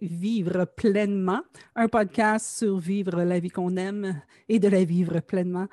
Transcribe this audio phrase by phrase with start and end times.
[0.00, 1.42] vivre pleinement,
[1.74, 5.68] un podcast sur vivre la vie qu'on aime et de la vivre pleinement.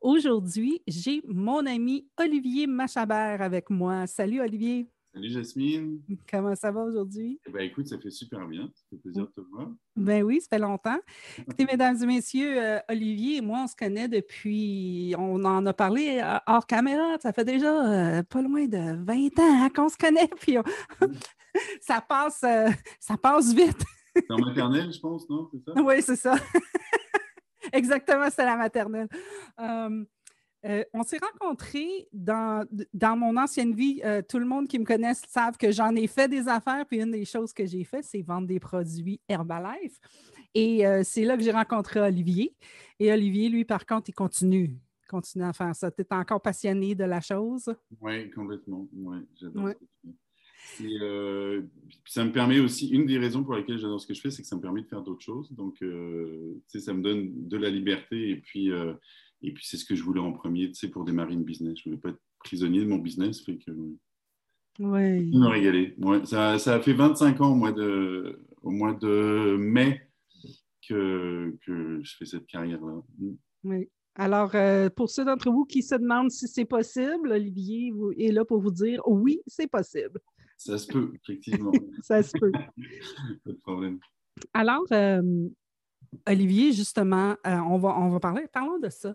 [0.00, 4.06] Aujourd'hui, j'ai mon ami Olivier Machabert avec moi.
[4.06, 4.88] Salut Olivier.
[5.14, 6.00] Salut Jasmine.
[6.30, 7.38] Comment ça va aujourd'hui?
[7.46, 8.70] Eh ben, écoute, ça fait super bien.
[8.74, 9.68] Ça fait plaisir de te voir.
[9.94, 10.98] Ben oui, ça fait longtemps.
[11.38, 15.72] Écoutez, mesdames et messieurs, euh, Olivier et moi, on se connaît depuis, on en a
[15.74, 19.90] parlé euh, hors caméra, ça fait déjà euh, pas loin de 20 ans hein, qu'on
[19.90, 20.56] se connaît, puis
[21.80, 22.44] ça, passe,
[23.00, 23.84] ça passe vite.
[24.14, 25.48] C'est en maternelle, je pense, non?
[25.52, 25.82] C'est ça?
[25.82, 26.34] Oui, c'est ça.
[27.72, 29.08] Exactement, c'est la maternelle.
[30.64, 34.00] Euh, on s'est rencontrés dans, dans, mon ancienne vie.
[34.04, 36.86] Euh, tout le monde qui me connaît savent que j'en ai fait des affaires.
[36.86, 39.98] Puis une des choses que j'ai fait, c'est vendre des produits Herbalife.
[40.54, 42.54] Et euh, c'est là que j'ai rencontré Olivier.
[43.00, 44.78] Et Olivier, lui, par contre, il continue,
[45.08, 45.90] continue à faire ça.
[45.90, 47.74] Tu es encore passionné de la chose?
[48.00, 48.86] Oui, complètement.
[48.92, 49.74] Oui, j'adore ça
[50.80, 54.48] me permet aussi, une des raisons pour lesquelles j'adore ce que je fais, c'est que
[54.48, 55.50] ça me permet de faire d'autres choses.
[55.52, 55.76] Donc,
[56.68, 58.70] ça me donne de la liberté et puis
[59.42, 61.78] et puis, c'est ce que je voulais en premier, pour démarrer une business.
[61.78, 63.40] Je ne voulais pas être prisonnier de mon business.
[63.40, 63.70] Fait que,
[64.78, 65.96] me régalé.
[66.24, 70.00] ça, ça, a fait 25 ans au mois de, au mois de mai
[70.88, 73.02] que, que je fais cette carrière-là.
[73.64, 73.88] Oui.
[74.14, 78.44] Alors, euh, pour ceux d'entre vous qui se demandent si c'est possible, Olivier est là
[78.44, 80.20] pour vous dire oui, c'est possible.
[80.64, 81.72] Ça se peut, effectivement.
[82.02, 82.52] ça se peut.
[82.52, 83.98] pas de problème.
[84.54, 85.48] Alors, euh,
[86.28, 89.12] Olivier, justement, euh, on, va, on va parler, parlons de ça.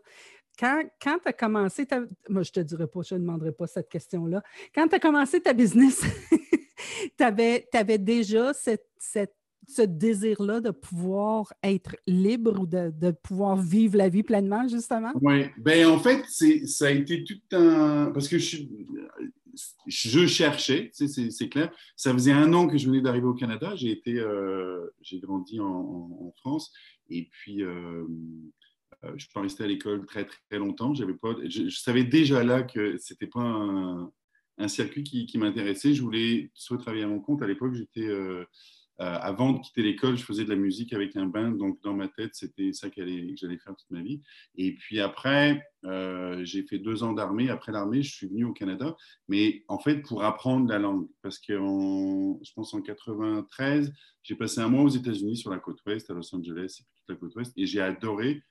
[0.59, 1.87] Quand, quand tu as commencé,
[2.27, 4.41] moi je te dirai pas, je ne demanderai pas cette question-là.
[4.73, 6.01] Quand tu as commencé ta business,
[7.17, 8.89] tu avais, avais, déjà cette,
[9.67, 15.13] ce désir-là de pouvoir être libre ou de, de, pouvoir vivre la vie pleinement, justement?
[15.21, 18.11] Oui, bien en fait, ça a été tout un...
[18.11, 18.69] Parce que je suis
[19.85, 21.71] je cherchais, c'est clair.
[21.95, 23.75] Ça faisait un an que je venais d'arriver au Canada.
[23.75, 26.71] J'ai été, euh, j'ai grandi en, France
[27.09, 28.03] et puis euh,
[29.03, 30.93] euh, je ne suis pas resté à l'école très très longtemps.
[30.93, 34.11] Je, savais déjà là que c'était pas un,
[34.57, 35.93] un, circuit qui, m'intéressait.
[35.93, 37.41] Je voulais soit travailler à mon compte.
[37.41, 38.07] À l'époque, j'étais
[38.99, 41.93] euh, avant de quitter l'école, je faisais de la musique avec un band, donc dans
[41.93, 42.95] ma tête, c'était ça que
[43.35, 44.21] j'allais faire toute ma vie.
[44.55, 47.49] Et puis après, euh, j'ai fait deux ans d'armée.
[47.49, 48.95] Après l'armée, je suis venu au Canada,
[49.27, 53.93] mais en fait pour apprendre la langue, parce que je pense en 93,
[54.23, 57.09] j'ai passé un mois aux États-Unis sur la côte ouest, à Los Angeles, et toute
[57.09, 58.41] la côte ouest, et j'ai adoré.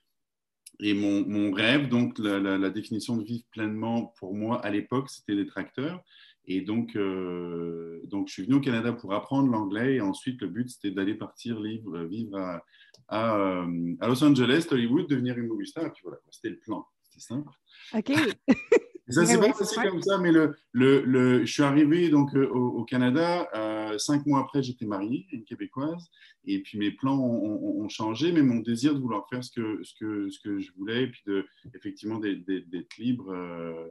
[0.79, 5.09] Et mon, mon rêve, donc la, la, définition de vivre pleinement pour moi à l'époque,
[5.09, 6.03] c'était d'être acteur.
[6.45, 9.95] Et donc, euh, donc, je suis venu au Canada pour apprendre l'anglais.
[9.95, 12.63] Et ensuite, le but, c'était d'aller partir vivre, vivre à,
[13.09, 15.87] à, euh, à, Los Angeles, Hollywood, devenir une movie star.
[15.87, 16.85] Et puis voilà, c'était le plan.
[17.03, 17.51] C'était simple.
[17.93, 18.11] OK.
[19.09, 22.47] ça s'est pas passé comme ça, mais le, le, le, je suis arrivé donc, euh,
[22.47, 23.47] au, Canada.
[23.55, 26.09] Euh, cinq mois après, j'étais marié, une Québécoise.
[26.45, 29.83] Et puis mes plans ont, ont, changé, mais mon désir de vouloir faire ce que,
[29.83, 33.87] ce que, ce que je voulais, et puis de, effectivement d'être libre, euh,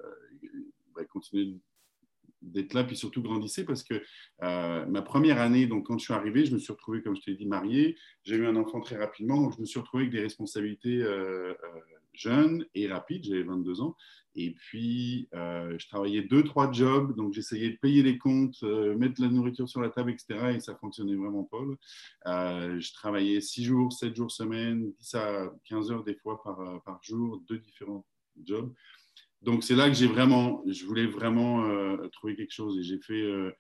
[0.95, 1.57] bah, continuer
[2.43, 4.03] d'être là, puis surtout grandissez parce que
[4.43, 7.23] euh, ma première année, donc quand je suis arrivé, je me suis retrouvé, comme je
[7.23, 7.97] t'ai dit, marié.
[8.25, 11.53] J'ai eu un enfant très rapidement, donc je me suis retrouvé avec des responsabilités euh,
[11.53, 11.81] euh,
[12.13, 13.25] jeunes et rapides.
[13.25, 13.97] J'avais 22 ans.
[14.37, 19.29] Et puis, je travaillais deux, trois jobs, donc j'essayais de payer les comptes, mettre la
[19.29, 20.53] nourriture sur la table, etc.
[20.55, 21.65] Et ça fonctionnait vraiment pas.
[22.79, 27.03] je travaillais six jours, sept jours semaine, 10 à 15 heures des fois par, par
[27.03, 28.05] jour, deux différents
[28.45, 28.73] jobs
[29.43, 32.99] donc c'est là que j'ai vraiment, je voulais vraiment euh, trouver quelque chose et j'ai
[32.99, 33.53] fait, euh,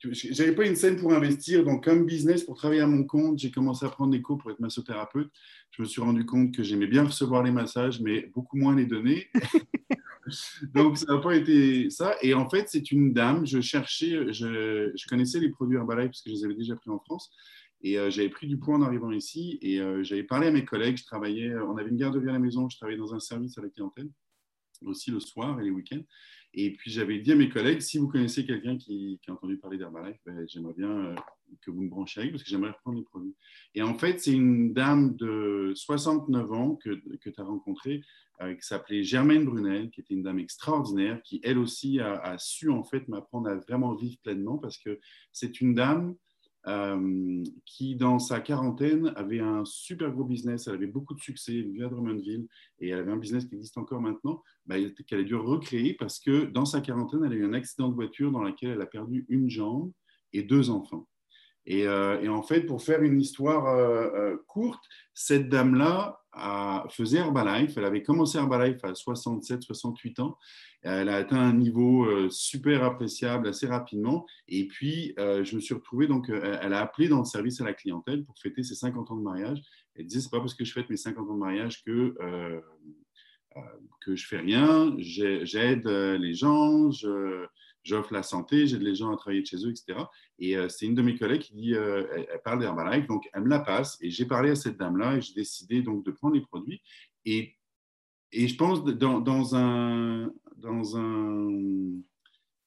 [0.00, 3.50] j'avais pas une scène pour investir, donc comme business pour travailler à mon compte, j'ai
[3.50, 5.30] commencé à prendre des cours pour être massothérapeute.
[5.70, 8.86] Je me suis rendu compte que j'aimais bien recevoir les massages, mais beaucoup moins les
[8.86, 9.28] donner.
[10.74, 12.16] donc ça n'a pas été ça.
[12.22, 13.46] Et en fait, c'est une dame.
[13.46, 16.90] Je cherchais, je, je, connaissais les produits Herbalife parce que je les avais déjà pris
[16.90, 17.30] en France.
[17.82, 20.64] Et euh, j'avais pris du poids en arrivant ici et euh, j'avais parlé à mes
[20.64, 20.96] collègues.
[20.96, 23.62] Je travaillais, on avait une garderie à la maison, je travaillais dans un service à
[23.62, 24.08] la clientèle
[24.84, 26.02] aussi le soir et les week-ends.
[26.58, 29.76] Et puis j'avais dit à mes collègues, si vous connaissez quelqu'un qui, a entendu parler
[29.76, 31.14] d'Herbalife, ben, j'aimerais bien euh,
[31.60, 33.34] que vous me branchiez avec parce que j'aimerais reprendre les produits.
[33.74, 38.00] Et en fait, c'est une dame de 69 ans que, que tu as rencontrée,
[38.40, 42.38] euh, qui s'appelait Germaine Brunel, qui était une dame extraordinaire, qui elle aussi a, a
[42.38, 44.98] su en fait m'apprendre à vraiment vivre pleinement parce que
[45.32, 46.16] c'est une dame
[46.68, 50.66] euh, qui, dans sa quarantaine, avait un super gros business.
[50.66, 52.46] Elle avait beaucoup de succès, elle vivait à Drummondville,
[52.80, 54.76] et elle avait un business qui existe encore maintenant, bah,
[55.06, 57.94] qu'elle a dû recréer parce que dans sa quarantaine, elle a eu un accident de
[57.94, 59.92] voiture dans lequel elle a perdu une jambe
[60.32, 61.06] et deux enfants.
[61.66, 63.66] Et, en fait, pour faire une histoire
[64.46, 64.84] courte,
[65.14, 66.20] cette dame-là
[66.90, 67.76] faisait Herbalife.
[67.76, 70.38] Elle avait commencé Herbalife à 67, 68 ans.
[70.82, 74.26] Elle a atteint un niveau super appréciable assez rapidement.
[74.46, 77.74] Et puis, je me suis retrouvé, donc, elle a appelé dans le service à la
[77.74, 79.60] clientèle pour fêter ses 50 ans de mariage.
[79.96, 82.14] Elle disait, c'est pas parce que je fête mes 50 ans de mariage que
[83.56, 83.62] euh,
[84.00, 86.90] que je fais rien, j'aide euh, les gens,
[87.86, 89.98] j'offre la santé, j'aide les gens à travailler de chez eux, etc.
[90.38, 93.48] Et euh, c'est une de mes collègues qui dit, elle, parle d'Herbalife, donc elle me
[93.48, 93.96] la passe.
[94.00, 96.82] Et j'ai parlé à cette dame-là et j'ai décidé donc de prendre les produits.
[97.24, 97.56] Et,
[98.32, 101.48] et je pense dans, dans un, dans un,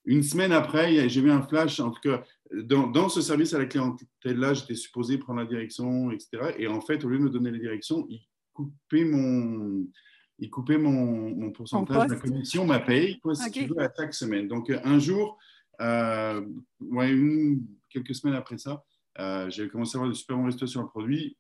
[0.06, 3.60] une semaine après, j'ai eu un flash, en tout cas, dans, dans ce service à
[3.60, 6.56] la clientèle-là, j'étais supposé prendre la direction, etc.
[6.57, 8.22] Et en fait, au lieu de me donner les directions, il
[8.54, 9.86] coupait mon,
[10.39, 14.13] il coupait mon, pourcentage de la commission, ma paye, quoi, si tu veux, à chaque
[14.13, 14.47] semaine.
[14.47, 15.38] Donc, un jour,
[15.81, 16.45] euh,
[16.80, 17.13] ouais,
[17.89, 18.83] quelques semaines après ça,
[19.19, 21.38] euh, j'ai commencé à avoir de super bons résultats sur le produit.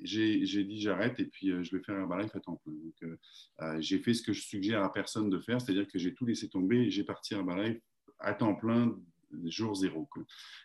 [0.00, 2.74] J'ai dit j'arrête et puis euh, je vais faire Herbalife à temps plein.
[2.74, 3.16] Donc,
[3.62, 6.26] euh, j'ai fait ce que je suggère à personne de faire, c'est-à-dire que j'ai tout
[6.26, 7.80] laissé tomber et j'ai parti Herbalife
[8.18, 8.94] à temps plein,
[9.44, 10.08] jour zéro.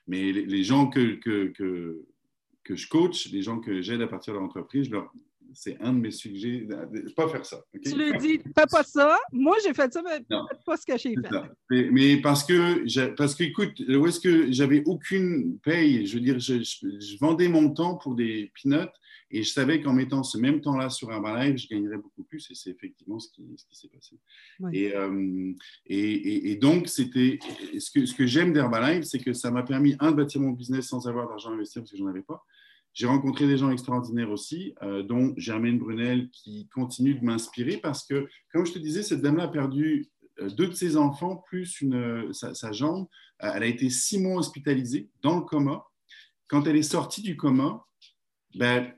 [0.08, 2.06] Mais les, gens que, que, que,
[2.64, 5.14] que, je coach, les gens que j'aide à partir de l'entreprise, je leur,
[5.54, 6.68] c'est un de mes sujets.
[7.16, 7.64] Pas faire ça.
[7.84, 9.18] Tu lui dis, fais pas ça.
[9.32, 11.92] Moi, j'ai fait ça, mais fais pas ce que j'ai fait.
[11.92, 16.40] Mais, parce que, parce que, écoute, où est-ce que j'avais aucune paye, je veux dire,
[16.40, 18.90] je, vendais mon temps pour des peanuts
[19.34, 22.56] et je savais qu'en mettant ce même temps-là sur Herbalife, je gagnerais beaucoup plus et
[22.56, 24.18] c'est effectivement ce qui, ce qui s'est passé.
[24.62, 25.54] Euh,
[25.86, 27.40] et, et, et, donc, c'était
[27.78, 30.52] ce que, ce que j'aime d'Herbalife, c'est que ça m'a permis, un, de bâtir mon
[30.52, 32.46] business sans avoir d'argent à investir parce que j'en avais pas.
[32.94, 38.06] J'ai rencontré des gens extraordinaires aussi, euh, dont Germaine Brunel, qui continue de m'inspirer parce
[38.06, 40.10] que, comme je te disais, cette dame-là a perdu
[40.40, 43.08] euh, deux de ses enfants, plus une, sa, jambe.
[43.44, 45.86] Euh, elle a été six mois hospitalisée dans le coma.
[46.48, 47.82] Quand elle est sortie du coma,
[48.56, 48.94] ben,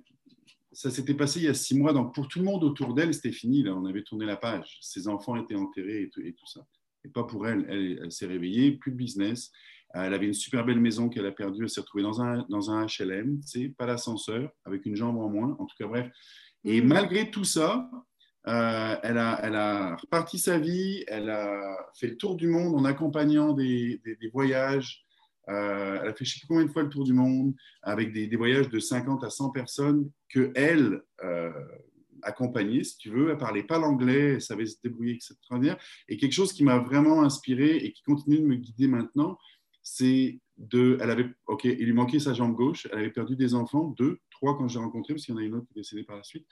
[0.71, 1.93] ça s'était passé il y a six mois.
[1.93, 3.61] Donc, pour tout le monde autour d'elle, c'était fini.
[3.61, 4.79] Là, on avait tourné la page.
[4.81, 6.65] Ses enfants étaient enterrés et tout, ça.
[7.05, 7.47] Et pas pour.
[7.47, 9.51] Elle, elle s'est réveillée, plus de business.
[9.93, 11.63] Elle avait une super belle maison qu'elle a perdue.
[11.63, 13.41] Elle s'est retrouvée dans un, dans un HLM,
[13.77, 15.55] pas l'ascenseur, avec une jambe en moins.
[15.59, 16.09] En tout cas, bref.
[16.63, 16.87] Et mm.
[16.87, 17.89] malgré tout ça,
[18.47, 21.03] euh, elle, a, elle, a, reparti sa vie.
[21.07, 25.05] Elle a fait le tour du monde en accompagnant des, des, voyages.
[25.49, 27.53] Euh, elle a fait je ne sais plus combien de fois le tour du monde
[27.81, 31.51] avec des, des voyages de 50 à 100 personnes que elle euh,
[32.21, 33.29] accompagnait, si tu veux.
[33.29, 35.77] Elle parlait pas l'anglais, elle savait se débrouiller extraordinaire.
[36.09, 39.37] Et quelque chose qui m'a vraiment inspiré et qui continue de me guider maintenant,
[39.83, 40.97] c'est de.
[41.01, 44.19] Elle avait, ok, il lui manquait sa jambe gauche, elle avait perdu des enfants, deux,
[44.31, 46.03] trois quand je l'ai rencontrée, parce qu'il y en a une autre qui est décédée
[46.03, 46.47] par la suite.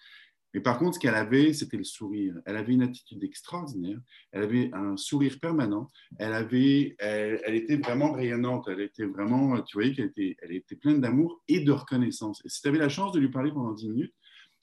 [0.54, 2.36] Mais par contre, ce qu'elle avait, c'était le sourire.
[2.46, 4.00] Elle avait une attitude extraordinaire.
[4.32, 5.88] Elle avait un sourire permanent.
[6.20, 8.68] Elle avait, elle, était vraiment rayonnante.
[8.68, 12.42] Elle était vraiment, tu voyais qu'elle était, elle était pleine d'amour et de reconnaissance.
[12.44, 14.14] Et si tu avais la chance de lui parler pendant dix minutes,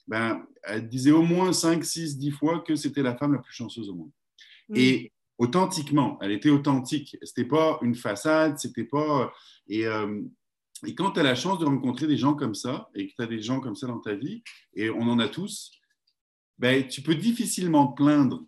[0.07, 3.53] ben, elle disait au moins 5, 6, 10 fois que c'était la femme la plus
[3.53, 4.11] chanceuse au monde.
[4.75, 6.19] Et authentiquement.
[6.21, 7.17] Elle était authentique.
[7.23, 9.33] C'était pas une façade, c'était pas.
[9.67, 10.21] Et, euh,
[10.85, 13.21] et quand tu as la chance de rencontrer des gens comme ça, et que tu
[13.21, 14.43] as des gens comme ça dans ta vie,
[14.75, 15.71] et on en a tous,
[16.59, 18.45] ben, tu peux difficilement te plaindre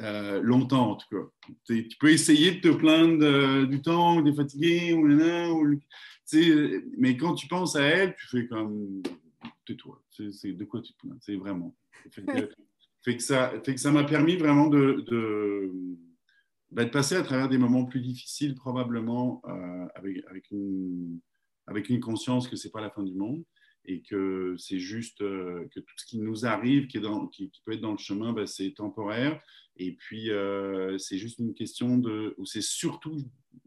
[0.00, 1.50] euh, longtemps, en tout cas.
[1.66, 5.80] Tu peux essayer de te plaindre euh, du temps, tu es fatigué, ou, ou,
[6.98, 9.02] mais quand tu penses à elle, tu fais comme
[9.66, 10.02] tais-toi.
[10.10, 11.16] C'est de quoi tu te plains?
[11.20, 11.74] C'est vraiment.
[12.10, 12.50] Fait que,
[13.04, 15.72] fait que ça, fait que ça m'a permis vraiment de, de
[16.70, 22.48] bah, de passer à travers des moments plus difficiles, probablement euh, avec, avec, une, conscience
[22.48, 23.44] que ce n'est pas la fin du monde
[23.84, 27.52] et que c'est juste euh, que tout ce qui nous arrive, qui, est dans, qui,
[27.64, 29.40] peut être dans le chemin, bah, c'est temporaire.
[29.76, 33.16] Et puis, euh, c'est juste une question de, ou c'est surtout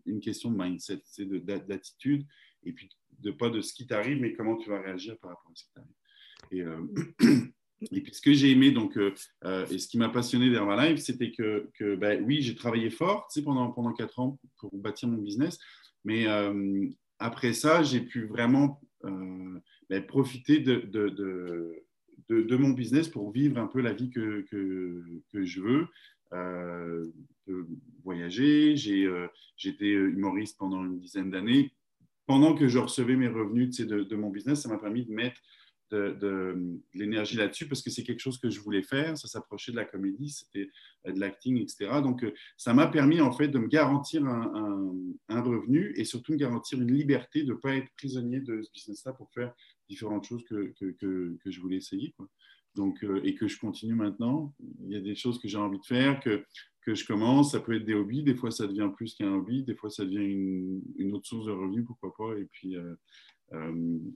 [0.05, 2.25] une question de mindset, c'est d'attitude,
[2.63, 2.89] et puis
[3.19, 5.63] de pas de ce qui t'arrive, mais comment tu vas réagir par rapport à ce
[5.63, 7.49] qui t'arrive.
[7.81, 9.13] et puis ce que j'ai aimé, donc, euh,
[9.45, 13.27] euh, et ce qui m'a passionné d'Herbalife, c'était que, que ben, oui, j'ai travaillé fort
[13.31, 15.57] tu sais, pendant, pendant quatre ans pour bâtir mon business,
[16.03, 16.87] mais euh,
[17.19, 21.09] après ça, j'ai pu vraiment ben, profiter de, de,
[22.29, 25.87] de, mon business pour vivre un peu la vie que, que, que je veux.
[28.03, 31.73] voyager, j'étais humoriste pendant une dizaine d'années.
[32.25, 35.11] Pendant que je recevais mes revenus tu sais, de, mon business, ça m'a permis de
[35.11, 35.41] mettre
[35.91, 39.17] de, l'énergie là-dessus parce que c'est quelque chose que je voulais faire.
[39.17, 40.69] Ça s'approchait de la comédie, c'était
[41.05, 42.01] de l'acting, etc.
[42.01, 46.37] Donc, euh, ça m'a permis en fait de me garantir un, revenu et surtout me
[46.37, 49.53] garantir une liberté de ne pas être prisonnier de ce business-là pour faire
[49.89, 52.13] différentes choses que, je voulais essayer.
[52.75, 54.53] Donc, et que je continue maintenant.
[54.83, 56.43] Il y a des choses que j'ai envie de faire, que,
[56.81, 57.53] que je commence.
[57.53, 58.21] Ça peut être des hobbies.
[58.21, 59.63] Des fois, ça devient plus qu'un hobby.
[59.63, 62.37] Des fois, ça devient une, une, autre source de revenus, pourquoi pas.
[62.37, 62.75] Et puis,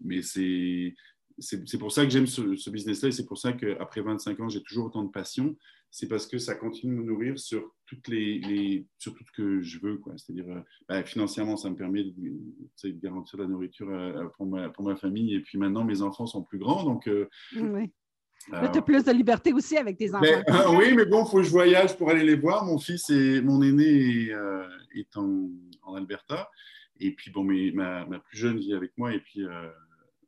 [0.03, 0.93] mais c'est
[1.39, 4.61] c'est pour ça que j'aime ce, business-là et c'est pour ça qu'après 25 ans, j'ai
[4.61, 5.55] toujours autant de passion.
[5.91, 9.61] C'est parce que ça continue de me nourrir sur, toutes les, sur tout ce que
[9.61, 10.01] je veux.
[10.17, 12.11] C'est-à-dire, euh, bah, financièrement, ça me permet de,
[12.83, 15.35] de garantir la nourriture euh, pour, ma, pour, ma, famille.
[15.35, 16.83] Et puis maintenant, mes enfants sont plus grands.
[16.83, 17.91] Donc, euh, oui.
[18.47, 20.25] tu as plus de liberté aussi avec tes enfants.
[20.77, 22.65] oui, mais bon, il faut que je voyage pour aller les voir.
[22.65, 24.31] Mon fils et mon aîné
[24.95, 25.47] est, en,
[25.83, 26.49] en, Alberta.
[26.99, 29.13] Et puis, bon, mais, ma, ma, plus jeune vit avec moi.
[29.13, 29.45] Et puis,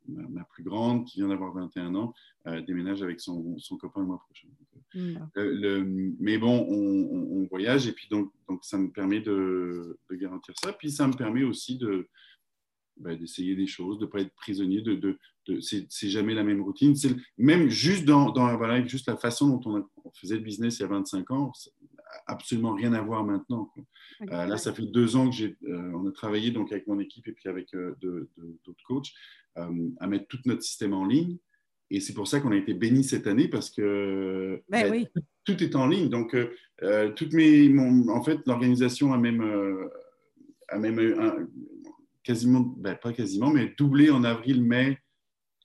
[0.08, 2.14] ma, plus grande, qui vient d'avoir 21 ans,
[2.46, 4.48] euh, déménage avec son, son, copain le mois prochain.
[4.96, 5.30] Euh, mm.
[5.36, 10.54] le, mais bon, on, voyage et puis donc, donc ça me permet de, de, garantir
[10.60, 10.72] ça.
[10.72, 12.08] Puis ça me permet aussi de,
[12.96, 16.42] bah, d'essayer des choses, de ne pas être prisonnier, de, de, de c'est, jamais la
[16.42, 16.94] même routine.
[17.38, 20.82] Même juste dans, dans Herbalife, juste la façon dont on, on, faisait le business il
[20.82, 21.52] y a 25 ans,
[22.26, 23.72] absolument rien à voir maintenant.
[24.22, 27.26] Euh, là, ça fait deux ans que j'ai, on a travaillé donc avec mon équipe
[27.28, 29.12] et puis avec d'autres coachs
[29.58, 31.38] euh, à mettre tout notre système en ligne.
[31.90, 35.06] Et c'est pour ça qu'on a été bénis cette année parce que ben ben,
[35.44, 36.10] tout est en ligne.
[36.10, 36.50] Donc, euh,
[36.82, 39.42] euh, toutes mes, en fait, l'organisation a même,
[40.68, 41.48] a même
[42.22, 44.98] quasiment, ben, pas quasiment, mais doublé en avril, mai,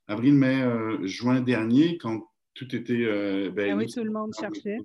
[0.07, 0.63] avril, mai,
[1.03, 3.50] juin dernier, quand tout était.
[3.50, 4.77] Ben, ah oui, tout le monde cherchait.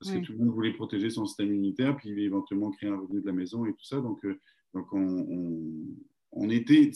[0.00, 3.20] Parce que tout le monde voulait protéger son système immunitaire, puis éventuellement créer un revenu
[3.20, 4.00] de la maison et tout ça.
[4.00, 4.26] Donc,
[4.72, 5.26] donc on,
[6.32, 6.90] on était,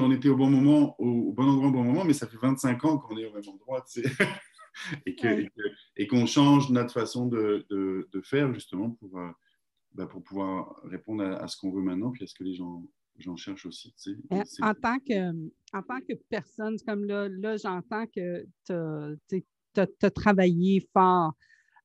[0.00, 2.84] on était au bon moment, au, bon endroit au bon moment, mais ça fait 25
[2.84, 3.84] ans qu'on est au même endroit,
[5.96, 7.66] et qu'on change notre façon de,
[8.22, 9.30] faire justement pour, euh,
[9.94, 12.84] bah, pour pouvoir répondre à, ce qu'on veut maintenant, puis à ce que les gens,
[13.36, 13.92] cherchent aussi.
[14.30, 15.32] En tant, que,
[15.72, 19.42] en tant que personne, comme là, là j'entends que tu
[19.76, 21.32] as, travaillé fort,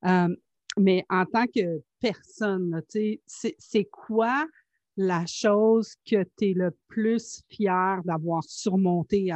[0.06, 0.36] euh,
[0.78, 4.46] mais en tant que personne, c'est quoi
[4.98, 9.32] la chose que tu es le plus fier d'avoir surmonté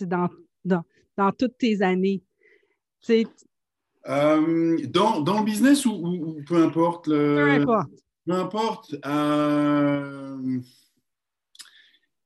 [0.00, 0.28] dans,
[0.64, 2.22] dans, toutes tes années?
[4.06, 7.06] Euh, dans, dans, le business ou, peu importe?
[7.06, 7.90] peu importe.
[8.26, 8.96] Peu importe.
[9.04, 10.60] Euh,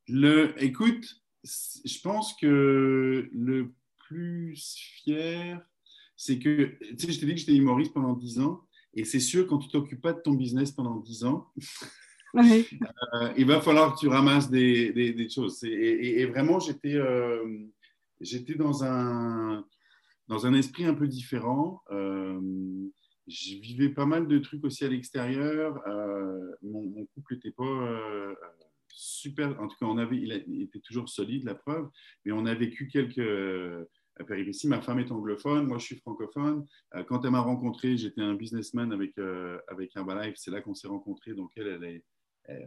[0.06, 1.04] le, écoute,
[1.44, 3.72] je pense que le
[4.08, 5.60] plus fier,
[6.18, 8.60] c'est que, tu sais, je t'ai dit que j'étais humoriste pendant 10 ans,
[8.92, 11.48] et c'est sûr, quand tu t'occupes pas de ton business pendant 10 ans,
[12.34, 15.62] Euh, il va falloir que tu ramasses des, des, choses.
[15.64, 17.66] Et, vraiment, j'étais euh,
[18.56, 19.64] dans un,
[20.28, 21.82] dans un esprit un peu différent.
[21.90, 22.40] Euh,
[23.26, 25.80] je vivais pas mal de trucs aussi à l'extérieur.
[26.62, 28.34] Mon, couple n'était pas
[28.88, 29.60] super.
[29.60, 31.88] En tout cas, on avait, il, était toujours solide, la preuve.
[32.24, 33.20] Mais on a vécu quelques
[34.24, 34.68] péripéties.
[34.68, 36.66] Ma femme est anglophone, moi je suis francophone.
[37.06, 39.14] quand elle m'a rencontré, j'étais un businessman avec,
[39.68, 40.34] avec Herbalife.
[40.36, 41.34] C'est là qu'on s'est rencontrés.
[41.34, 42.04] Donc, elle, elle est
[42.50, 42.66] euh,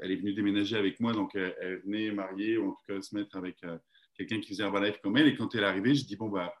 [0.00, 3.14] elle est venue déménager avec moi, donc elle, venait marier ou en tout cas se
[3.14, 3.78] mettre avec euh,
[4.16, 5.28] quelqu'un qui faisait Herbalife comme elle.
[5.28, 6.52] Et quand elle est arrivée, je dis bon bah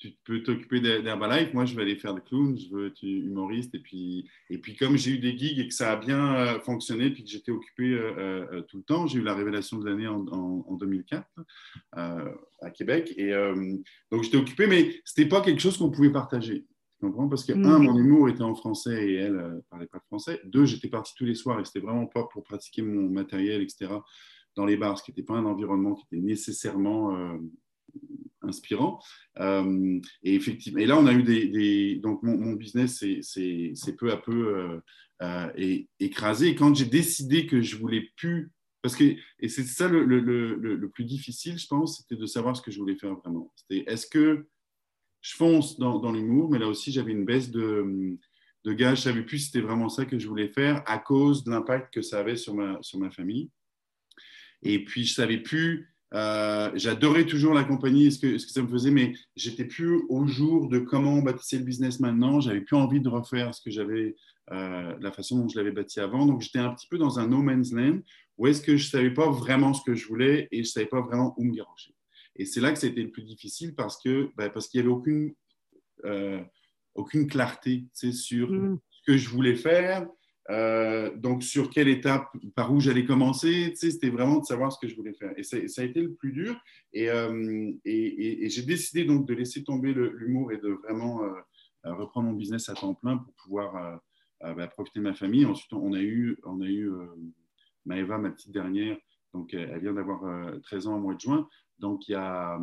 [0.00, 3.74] tu peux t'occuper d'Herbalife, moi je vais aller faire le clown, je veux être humoriste.
[3.74, 6.60] Et puis, et puis comme j'ai eu des gigs et que ça a bien euh,
[6.60, 7.96] fonctionné, puis que j'étais occupé
[8.68, 11.24] tout le temps, j'ai eu la révélation de l'année en, 2004
[11.92, 13.12] à Québec.
[13.16, 13.32] Et
[14.10, 16.66] donc j'étais occupé, mais ce n'était pas quelque chose qu'on pouvait partager
[17.00, 17.28] comprends?
[17.28, 17.64] Parce que, mm.
[17.64, 20.40] un, mon humour était en français et elle ne euh, parlait pas de français.
[20.44, 23.92] Deux, j'étais parti tous les soirs et c'était vraiment pas pour pratiquer mon matériel, etc.,
[24.56, 27.38] dans les bars, ce qui n'était pas un environnement qui était nécessairement euh,
[28.42, 29.00] inspirant.
[29.38, 31.96] Euh, et effectivement, et là, on a eu des.
[31.96, 34.80] donc, mon, business c'est peu à peu
[35.98, 36.48] écrasé.
[36.48, 38.50] Et quand j'ai décidé que je voulais plus
[38.82, 39.04] parce que,
[39.38, 42.62] et c'est ça le, le, le, le, plus difficile, je pense, c'était de savoir ce
[42.62, 43.52] que je voulais faire vraiment.
[43.56, 44.46] C'était est-ce que
[45.20, 48.16] je fonce dans, l'humour, mais là aussi, j'avais une baisse de,
[48.64, 48.98] de gaz.
[48.98, 51.92] Je savais plus si c'était vraiment ça que je voulais faire à cause de l'impact
[51.92, 53.50] que ça avait sur ma, sur ma famille.
[54.62, 55.89] Et puis, je savais plus.
[56.12, 59.64] Euh, j'adorais toujours la compagnie et ce que, ce que ça me faisait, mais j'étais
[59.64, 62.40] plus au jour de comment on bâtissait le business maintenant.
[62.40, 64.16] J'avais plus envie de refaire ce que j'avais,
[64.50, 66.26] euh, la façon dont je l'avais bâti avant.
[66.26, 68.00] Donc, j'étais un petit peu dans un no man's land
[68.38, 70.72] où est-ce que je ne savais pas vraiment ce que je voulais et je ne
[70.72, 71.94] savais pas vraiment où me garocher.
[72.36, 74.96] Et c'est là que c'était le plus difficile parce que ben, parce qu'il n'y avait
[74.96, 75.34] aucune,
[76.06, 76.40] euh,
[76.94, 78.78] aucune clarté sur mm.
[78.90, 80.06] ce que je voulais faire,
[80.50, 83.72] euh, donc sur quelle étape, par où j'allais commencer.
[83.76, 85.32] C'était vraiment de savoir ce que je voulais faire.
[85.36, 86.60] Et ça, a été le plus dur.
[86.96, 91.22] Euh, et, j'ai décidé donc de laisser tomber l'humour et de vraiment
[91.84, 94.00] reprendre mon business à temps plein pour pouvoir
[94.40, 95.46] ben, profiter de ma famille.
[95.46, 96.90] Ensuite, on a eu, on a eu
[97.86, 98.96] Maëva, ma petite dernière,
[99.32, 100.22] Donc, elle vient d'avoir
[100.62, 101.48] 13 ans au mois de juin.
[101.78, 102.58] Donc, il y a,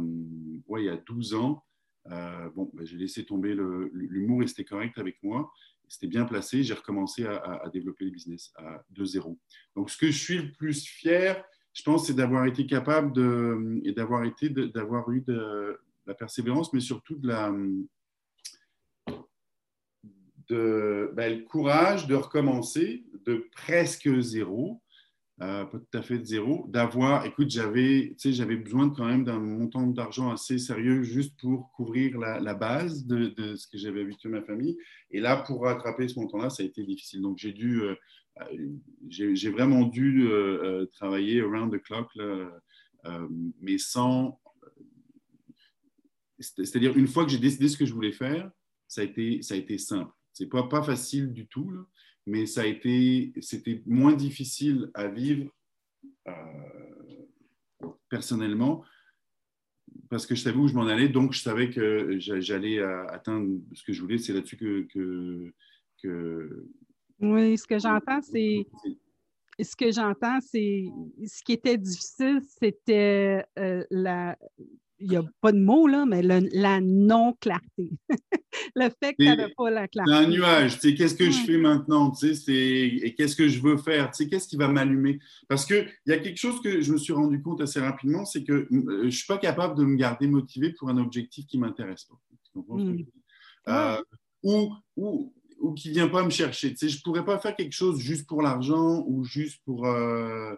[0.68, 1.64] ouais, il y a 12 ans,
[2.06, 3.56] bon, ben, j'ai laissé tomber
[3.94, 5.52] l'humour et c'était correct avec moi.
[5.88, 6.64] C'était bien placé.
[6.64, 9.40] J'ai recommencé à, développer le business à, de zéro.
[9.76, 13.80] Donc, ce que je suis le plus fier, je pense, c'est d'avoir été capable de,
[13.84, 17.52] et d'avoir été, d'avoir eu de, la persévérance, mais surtout de la,
[20.50, 24.82] ben, le courage de recommencer de presque zéro,
[25.40, 29.40] euh, pas tout à fait de zéro, d'avoir, écoute, j'avais, j'avais besoin quand même d'un
[29.40, 34.42] montant d'argent assez sérieux juste pour couvrir la, base de, ce que j'avais habitué ma
[34.42, 34.80] famille.
[35.12, 37.22] Et là, pour rattraper ce montant-là, ça a été difficile.
[37.22, 37.94] Donc, j'ai dû, euh,
[38.42, 38.68] euh,
[39.10, 40.28] j'ai vraiment dû
[40.94, 42.12] travailler around the clock,
[43.62, 44.40] mais sans,
[46.40, 48.50] c'est-à-dire une fois que j'ai décidé ce que je voulais faire,
[48.88, 50.12] ça a été, ça a été simple.
[50.34, 51.72] C'est pas, pas facile du tout,
[52.28, 55.50] mais ça a été, c'était moins difficile à vivre
[56.28, 56.34] euh,
[58.10, 58.84] personnellement
[60.10, 63.84] parce que je savais où je m'en allais, donc je savais que j'allais atteindre ce
[63.84, 64.18] que je voulais.
[64.18, 65.54] C'est là-dessus que,
[66.04, 66.68] que,
[67.20, 68.68] Oui, ce que j'entends, c'est.
[69.60, 70.86] Ce que j'entends, c'est.
[71.26, 74.38] Ce qui était difficile, c'était euh, la,
[75.00, 77.92] il n'y a pas de mots, là, mais la non-clarté.
[78.76, 80.12] le fait que tu n'avais pas la clarté.
[80.12, 80.80] C'est un nuage.
[80.80, 82.12] Tu sais, qu'est-ce que je fais maintenant?
[82.12, 84.12] Tu sais, et qu'est-ce que je veux faire?
[84.12, 85.20] Tu sais, qu'est-ce qui va m'allumer?
[85.48, 88.44] Parce qu'il y a quelque chose que je me suis rendu compte assez rapidement, c'est
[88.44, 91.58] que euh, je ne suis pas capable de me garder motivé pour un objectif qui
[91.58, 92.20] ne m'intéresse pas.
[92.56, 93.04] Hmm.
[93.68, 94.02] Euh,
[94.44, 96.72] ou, ou, ou, qui ne vient pas me chercher.
[96.72, 99.86] Tu sais, je ne pourrais pas faire quelque chose juste pour l'argent ou juste pour...
[99.86, 100.56] Euh,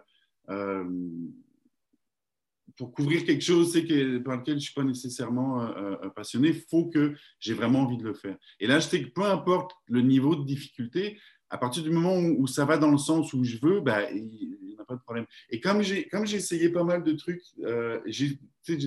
[2.80, 6.48] pour couvrir quelque chose que, par lequel je ne suis pas nécessairement euh, euh, passionné,
[6.48, 8.38] il faut que j'ai vraiment envie de le faire.
[8.58, 11.20] Et là, je sais que peu importe le niveau de difficulté,
[11.50, 14.56] à partir du moment où, ça va dans le sens où je veux, ben, il
[14.62, 15.26] n'y a pas de problème.
[15.50, 18.38] Et comme j'ai, essayé pas mal de trucs, euh, j'ai,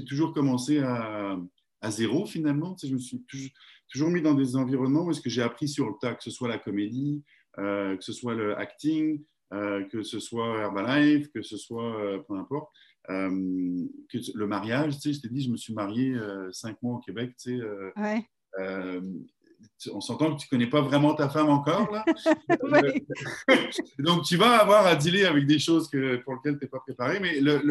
[0.07, 1.38] toujours commencé à,
[1.89, 2.75] zéro finalement.
[2.83, 3.23] Je me suis
[3.88, 6.31] toujours, mis dans des environnements où est-ce que j'ai appris sur le tas, que ce
[6.31, 7.21] soit la comédie,
[7.57, 9.21] que ce soit le acting,
[9.51, 12.71] que ce soit Herbalife, que ce soit peu importe.
[13.10, 16.82] Euh, que le mariage, tu sais, je t'ai dit, je me suis marié euh, cinq
[16.82, 17.65] mois au Québec, tu sais.
[18.60, 19.01] Euh,
[19.91, 22.06] on s'entend que tu ne connais pas vraiment ta femme encore, là.
[23.99, 26.80] Donc, tu vas avoir à dealer avec des choses que, pour lesquelles tu n'es pas
[26.80, 27.62] préparé, mais, le,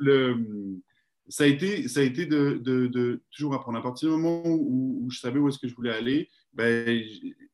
[0.00, 0.36] le,
[1.28, 3.78] ça a été, ça a été de, de, toujours apprendre.
[3.78, 7.02] À partir du moment où, je savais où est-ce que je voulais aller, ben,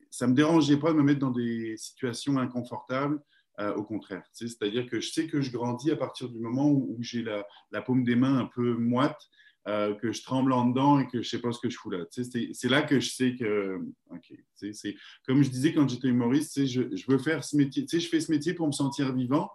[0.09, 3.21] ça ne me dérangeait pas de me mettre dans des situations inconfortables.
[3.59, 4.21] Euh, au contraire.
[4.33, 8.03] C'est-à-dire que je sais que je grandis à partir du moment où, j'ai la, paume
[8.03, 9.19] des mains un peu moite,
[9.67, 11.75] euh, que je tremble en dedans et que je ne sais pas ce que je
[11.75, 12.05] fous là.
[12.11, 13.79] C'est là que je sais que,
[14.11, 18.07] OK, c'est comme je disais quand j'étais humoriste, je, je, veux faire ce métier, je
[18.07, 19.49] fais ce métier pour me sentir vivant.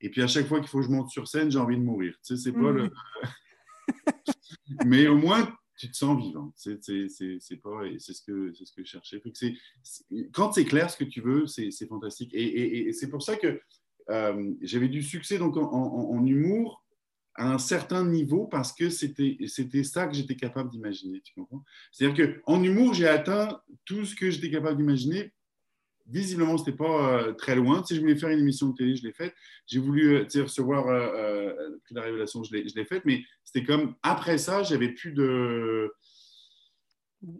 [0.00, 1.84] Et puis à chaque fois qu'il faut que je monte sur scène, j'ai envie de
[1.84, 2.16] mourir.
[2.22, 2.90] C'est pas le...
[4.86, 6.52] Mais au moins, tu te sens vivant.
[6.56, 6.76] C'est
[7.62, 9.22] pas, c'est ce que c'est ce que je cherchais.
[10.32, 12.30] quand c'est clair ce que tu veux, c'est fantastique.
[12.34, 13.60] Et, c'est pour ça que
[14.10, 16.84] euh, j'avais du succès donc en, humour
[17.34, 21.20] à un certain niveau parce que c'était c'était ça que j'étais capable d'imaginer.
[21.20, 21.62] Tu comprends?
[21.92, 25.32] C'est-à-dire que en humour, j'ai atteint tout ce que j'étais capable d'imaginer
[26.08, 27.84] visiblement, ce n'était pas euh, très loin.
[27.84, 29.34] Si je voulais faire une émission de télé, je l'ai faite.
[29.66, 31.52] J'ai voulu euh, recevoir euh,
[31.90, 33.02] la révélation, je l'ai faite.
[33.04, 35.92] Mais c'était comme, après ça, j'avais plus de...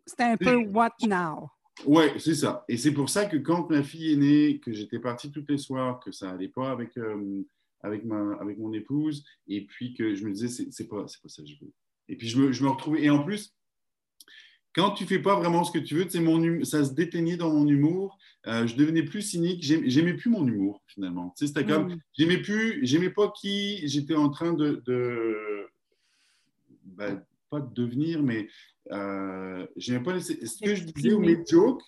[0.07, 1.48] C'était un peu what now?
[1.85, 2.64] Oui, c'est ça.
[2.68, 5.59] Et c'est pour ça que quand ma fille est née, que j'étais parti tous les
[5.59, 6.98] soirs, que ça n'allait pas avec,
[7.83, 11.42] avec, ma, avec mon épouse, et puis que je me disais, c'est pas, pas ça
[11.42, 11.72] que je veux.
[12.09, 13.05] Et puis je me, je me retrouvais.
[13.05, 13.55] Et en plus,
[14.76, 17.52] quand tu fais pas vraiment ce que tu veux, mon, hum, ça se déteignait dans
[17.52, 18.18] mon humour.
[18.46, 19.62] Euh, je devenais plus cynique.
[19.62, 21.34] J'aimais plus mon humour finalement.
[21.34, 22.00] c'était comme, mm.
[22.16, 24.82] j'aimais plus, j'aimais pas qui j'étais en train de,
[26.84, 28.48] ben, pas de devenir, mais
[28.92, 31.82] euh, j'aimais pas ce que je disais ou mes jokes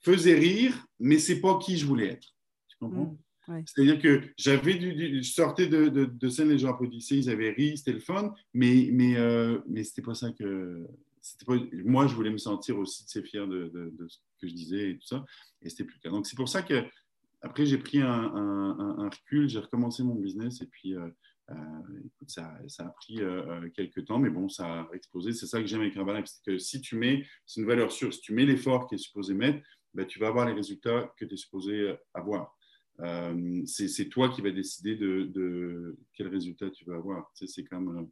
[0.00, 2.34] faisaient rire, mais c'est pas qui je voulais être.
[2.68, 3.16] Tu comprends?
[3.46, 7.50] Mm, C'est-à-dire que j'avais du, je sortais de, de, scène, les gens applaudissaient, ils avaient
[7.50, 10.84] ri, c'était le fun, mais, mais, euh, mais c'était pas ça que
[11.84, 15.06] moi, je voulais me sentir aussi fier de, de, ce que je disais et tout
[15.06, 15.24] ça,
[15.62, 16.10] et c'était plus le cas.
[16.10, 16.84] Donc, c'est pour ça que
[17.40, 21.08] après, j'ai pris un, un, recul, j'ai recommencé mon business, et puis euh,
[21.50, 21.54] euh,
[22.04, 25.32] écoute, ça, a pris euh, quelques temps, mais bon, ça a explosé.
[25.32, 28.12] C'est ça que j'aime avec Herbalife, c'est que si tu mets, c'est une valeur sûre,
[28.12, 29.60] si tu mets l'effort qui est supposé mettre,
[29.94, 32.56] ben, tu vas avoir les résultats que tu es supposé avoir.
[33.66, 37.30] c'est toi qui vas décider de, de, quel résultat tu vas avoir.
[37.34, 38.04] C'est comme euh,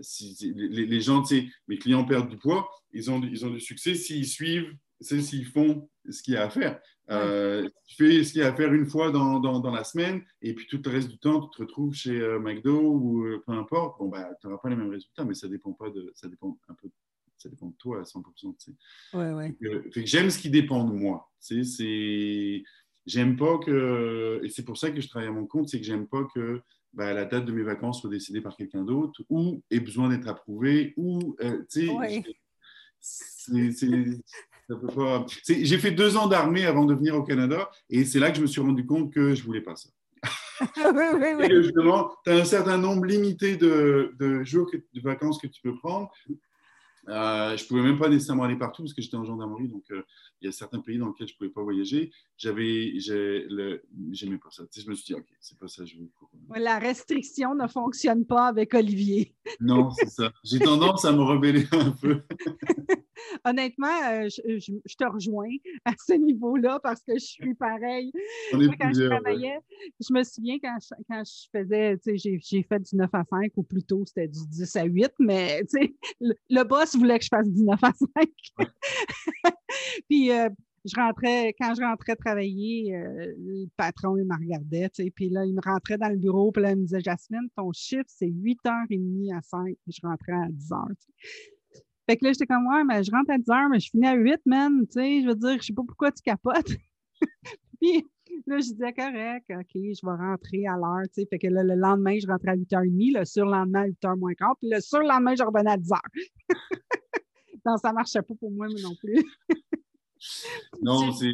[0.00, 1.22] si, les, les, gens,
[1.68, 5.88] mes clients perdent du poids, ils ont, ils ont du succès s'ils suivent, s'ils font
[6.08, 6.80] ce qu'il y a à faire.
[7.10, 10.22] Euh, tu fais ce qu'il y a à faire une fois dans, dans, la semaine,
[10.40, 13.42] et puis tout le reste du temps, tu te retrouves chez euh, McDo ou euh,
[13.44, 13.98] peu importe.
[13.98, 16.56] Bon, bah, tu n'auras pas les mêmes résultats, mais ça dépend pas de, ça dépend
[16.68, 16.88] un peu,
[17.36, 18.22] ça dépend de toi à 100%.
[18.34, 18.72] Tu sais.
[19.14, 19.54] ouais, ouais.
[20.04, 21.30] J'aime ce qui dépend de moi.
[21.44, 22.62] Tu sais, c'est,
[23.06, 25.86] j'aime pas que, et c'est pour ça que je travaille à mon compte, c'est que
[25.86, 26.60] j'aime pas que
[26.92, 30.28] bah, la date de mes vacances soit décidée par quelqu'un d'autre, ou ait besoin d'être
[30.28, 31.36] approuvé, ou,
[31.70, 32.24] tu sais,
[33.00, 34.22] c'est
[35.46, 38.42] j'ai fait deux ans d'armée avant de venir au Canada et c'est là que je
[38.42, 39.90] me suis rendu compte que je voulais pas ça.
[40.76, 41.62] oui, oui, oui.
[41.62, 45.76] justement, tu as un certain nombre limité de, de jours de vacances que tu peux
[45.76, 46.10] prendre.
[47.08, 49.82] Euh, je ne pouvais même pas nécessairement aller partout parce que j'étais en gendarmerie, donc
[49.90, 50.02] euh,
[50.40, 52.12] il y a certains pays dans lesquels je ne pouvais pas voyager.
[52.36, 52.94] J'avais,
[54.12, 54.64] j'aimais pas ça.
[54.76, 56.08] je me suis dit, OK, c'est pas ça je veux.
[56.56, 59.34] La restriction ne fonctionne pas avec Olivier.
[59.60, 60.32] non, c'est ça.
[60.44, 62.22] J'ai tendance à me rebeller un peu.
[63.44, 65.48] Honnêtement, euh, je, te rejoins
[65.84, 68.12] à ce niveau-là parce que je suis pareil.
[68.52, 69.58] quand je travaillais,
[70.00, 71.98] je me souviens quand je, quand je faisais,
[72.40, 75.62] j'ai fait du 9 à 5 ou plutôt c'était du 10 à 8, mais
[76.20, 78.28] le, le boss voulait que je fasse du 9 à 5.
[80.08, 80.48] puis euh,
[80.84, 85.54] je rentrais, quand je rentrais travailler, euh, le patron, il me regardait, puis là, il
[85.54, 89.36] me rentrait dans le bureau, puis là, il me disait, Jasmine, ton chiffre, c'est 8h30
[89.36, 90.94] à 5, puis je rentrais à 10h.
[92.08, 94.14] Fait que là, j'étais comme, ouais, mais je rentre à 10h, mais je finis à
[94.14, 96.72] 8, man, tu sais, je veux dire, je sais pas pourquoi tu capotes.
[97.80, 98.04] puis
[98.46, 101.26] là, je disais, correct, OK, je vais rentrer à l'heure, tu sais.
[101.26, 104.56] Fait que là, le lendemain, je rentrais à 8h30, le surlendemain, à 8h moins quart,
[104.58, 105.98] puis le surlendemain, je revenais à 10h.
[107.66, 109.24] non, ça marchait pas pour moi, mais non plus.
[110.82, 111.32] non, c'est.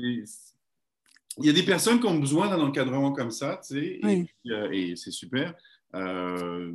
[1.40, 4.00] Il y a des personnes qui ont besoin d'un encadrement comme ça, tu sais,
[4.46, 5.54] euh, et, c'est super.
[5.94, 6.72] Euh,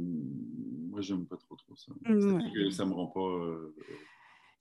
[0.89, 1.91] moi, j'aime pas trop, trop ça.
[2.05, 3.19] Mm, ça me rend pas.
[3.19, 3.75] Euh,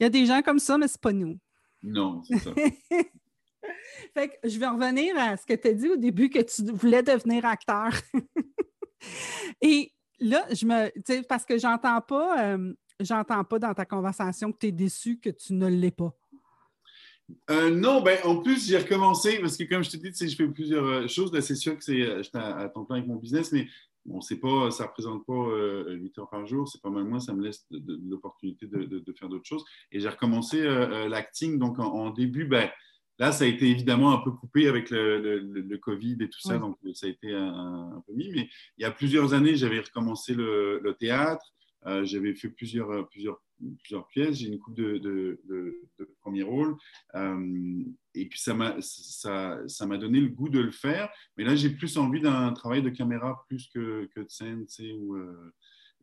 [0.00, 1.38] Il y a des gens comme ça, mais c'est pas nous.
[1.82, 2.52] Non, c'est ça.
[4.14, 6.72] fait que je vais revenir à ce que tu as dit au début que tu
[6.72, 7.90] voulais devenir acteur.
[9.60, 11.22] et là, je me.
[11.26, 12.56] Parce que j'entends pas
[13.04, 16.14] j'entends pas dans ta conversation que tu es déçu que tu ne l'es pas.
[17.50, 20.48] Euh, non, ben, en plus, j'ai recommencé parce que, comme je te dis, je fais
[20.48, 21.38] plusieurs euh, choses.
[21.40, 23.68] c'est sûr que c'est, euh, j'étais à, temps plein avec mon business, mais
[24.04, 26.68] bon, pas, ça ne représente pas 8 heures par jour.
[26.68, 27.20] C'est pas mal moins.
[27.20, 29.64] Ça me laisse l'opportunité de, faire d'autres choses.
[29.92, 30.62] Et j'ai recommencé
[31.08, 31.58] l'acting.
[31.58, 32.68] Donc, en, début, ben,
[33.22, 36.58] là, ça a été évidemment un peu coupé avec le, Covid et tout ça.
[36.58, 38.30] Donc, ça a été un, peu mis.
[38.30, 41.44] Mais il y a plusieurs années, j'avais recommencé le, théâtre.
[41.86, 43.40] Euh, j'avais fait plusieurs, euh, plusieurs,
[43.82, 46.76] plusieurs pièces, j'ai une coupe de, de, de, premiers rôles.
[47.14, 51.08] Euh, et puis, ça m'a ça, ça donné le goût de le faire.
[51.36, 54.66] Mais là, j'ai plus envie d'un travail de caméra plus que, que de scène.
[54.66, 55.16] Tu sais, où,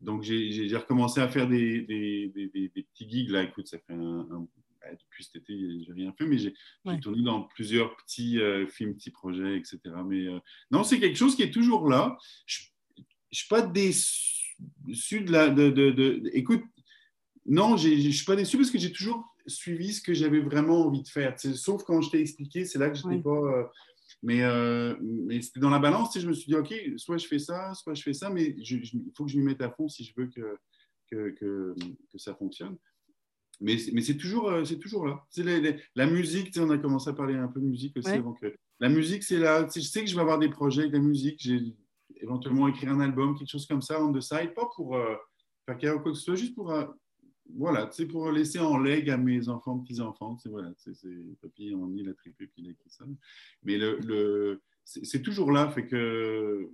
[0.00, 3.28] donc, j'ai recommencé à faire des, des, des, des, petits gigs.
[3.28, 4.46] Là, écoute, ça fait un,
[4.92, 6.54] depuis cet été, j'ai rien fait, mais j'ai
[7.00, 8.38] tourné dans plusieurs petits
[8.68, 9.78] films, petits projets, etc.
[10.06, 10.26] Mais
[10.70, 12.16] non, c'est quelque chose qui est toujours là.
[12.46, 12.62] Je
[12.98, 15.48] ne suis pas déçu de la.
[15.48, 16.62] De, de, écoute,
[17.46, 20.86] non, je ne suis pas déçu parce que j'ai toujours suivi ce que j'avais vraiment
[20.86, 21.34] envie de faire.
[21.38, 23.30] sauf quand je t'ai expliqué, c'est là que je n'étais pas.
[23.30, 23.64] Euh,
[24.22, 27.38] mais, euh, mais c'était dans la balance, je me suis dit, OK, soit je fais
[27.38, 30.04] ça, soit je fais ça, mais il faut que je m'y mette à fond si
[30.04, 30.58] je veux que,
[31.10, 31.74] que, que,
[32.12, 32.76] que ça fonctionne.
[33.60, 35.24] Mais, mais c'est toujours, euh, c'est toujours là.
[35.28, 35.44] C'est
[35.94, 38.18] la musique, on a commencé à parler un peu de musique aussi.
[38.18, 38.38] Donc,
[38.78, 39.68] la musique, c'est là.
[39.74, 41.36] Je sais que je vais avoir des projets avec la musique.
[41.40, 41.60] J'ai
[42.22, 45.14] éventuellement écrire un album, quelque chose comme ça, on the side, pas pour euh,
[45.66, 46.86] faire carrière ou quoi que ce soit, juste pour, euh,
[47.56, 50.36] voilà, c'est pour laisser en legs à mes enfants, petits-enfants.
[50.38, 50.92] C'est voilà, c'est
[51.40, 53.04] papy, on y l'a puis il a écrit ça.
[53.62, 56.68] Mais le, le c'est toujours là, fait que,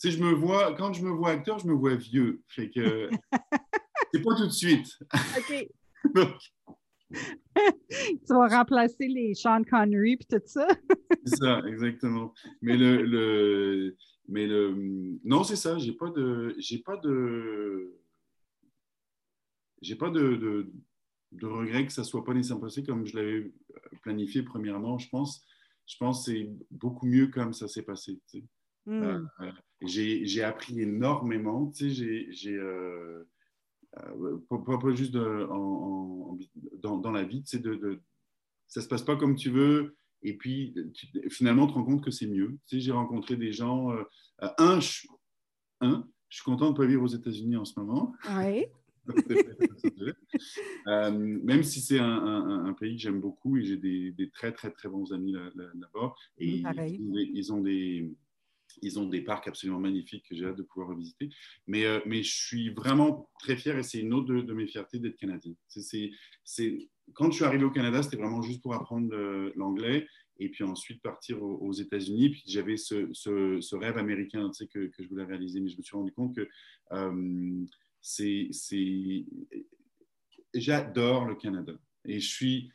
[0.00, 3.10] tu je me vois, quand je me vois acteur, je me vois vieux, fait que
[4.12, 4.98] c'est pas tout de suite.
[5.36, 5.68] OK.
[7.88, 10.68] tu vas remplacer les Sean Connery puis tout ça.
[11.24, 12.34] c'est ça, exactement.
[12.60, 13.96] Mais le, le,
[14.28, 14.74] mais le,
[15.24, 15.78] non, c'est ça.
[15.78, 17.98] J'ai pas de, j'ai pas de,
[19.80, 20.72] j'ai pas de, de,
[21.32, 23.52] de, regret que ça soit pas nécessairement passé comme je l'avais
[24.02, 24.98] planifié premièrement.
[24.98, 25.46] Je pense,
[25.86, 28.20] je pense que c'est beaucoup mieux comme ça s'est passé.
[28.84, 29.02] Hmm.
[29.02, 31.70] Euh, euh, j'ai appris énormément.
[31.70, 33.24] Tu sais, j'ai, euh,
[34.48, 36.38] pas, pas, juste de, en,
[36.82, 38.00] dans, dans, la vie, c'est de, de,
[38.66, 39.96] ça se passe pas comme tu veux.
[40.22, 40.74] Et puis,
[41.30, 42.58] finalement, tu te rends compte que c'est mieux.
[42.66, 43.92] Tu sais, j'ai rencontré des gens.
[43.92, 44.02] Euh,
[44.58, 45.06] un, je,
[45.80, 48.14] un, je suis content de ne pas vivre aux États-Unis en ce moment.
[48.36, 48.66] Oui.
[50.86, 54.52] euh, même si c'est un, un, pays que j'aime beaucoup et j'ai des, des, très,
[54.52, 56.14] très, très bons amis là-bas.
[56.36, 58.12] et ils, ont des, ils ont des
[59.24, 61.28] parcs absolument magnifiques que j'ai hâte de pouvoir revisiter.
[61.66, 64.98] Mais, euh, mais je suis vraiment très fier et c'est une autre de, mes fiertés
[64.98, 65.54] d'être canadien.
[65.68, 66.10] C'est
[67.14, 69.14] quand je suis arrivé au Canada, c'était vraiment juste pour apprendre
[69.56, 70.06] l'anglais.
[70.40, 72.30] et puis ensuite partir aux, États-Unis.
[72.30, 75.96] Puis j'avais ce, rêve américain tu sais, que, je voulais réaliser, mais je me suis
[75.96, 76.48] rendu compte que
[76.92, 77.64] euh,
[78.00, 78.50] c'est,
[80.54, 81.72] j'adore le Canada
[82.04, 82.70] et je suis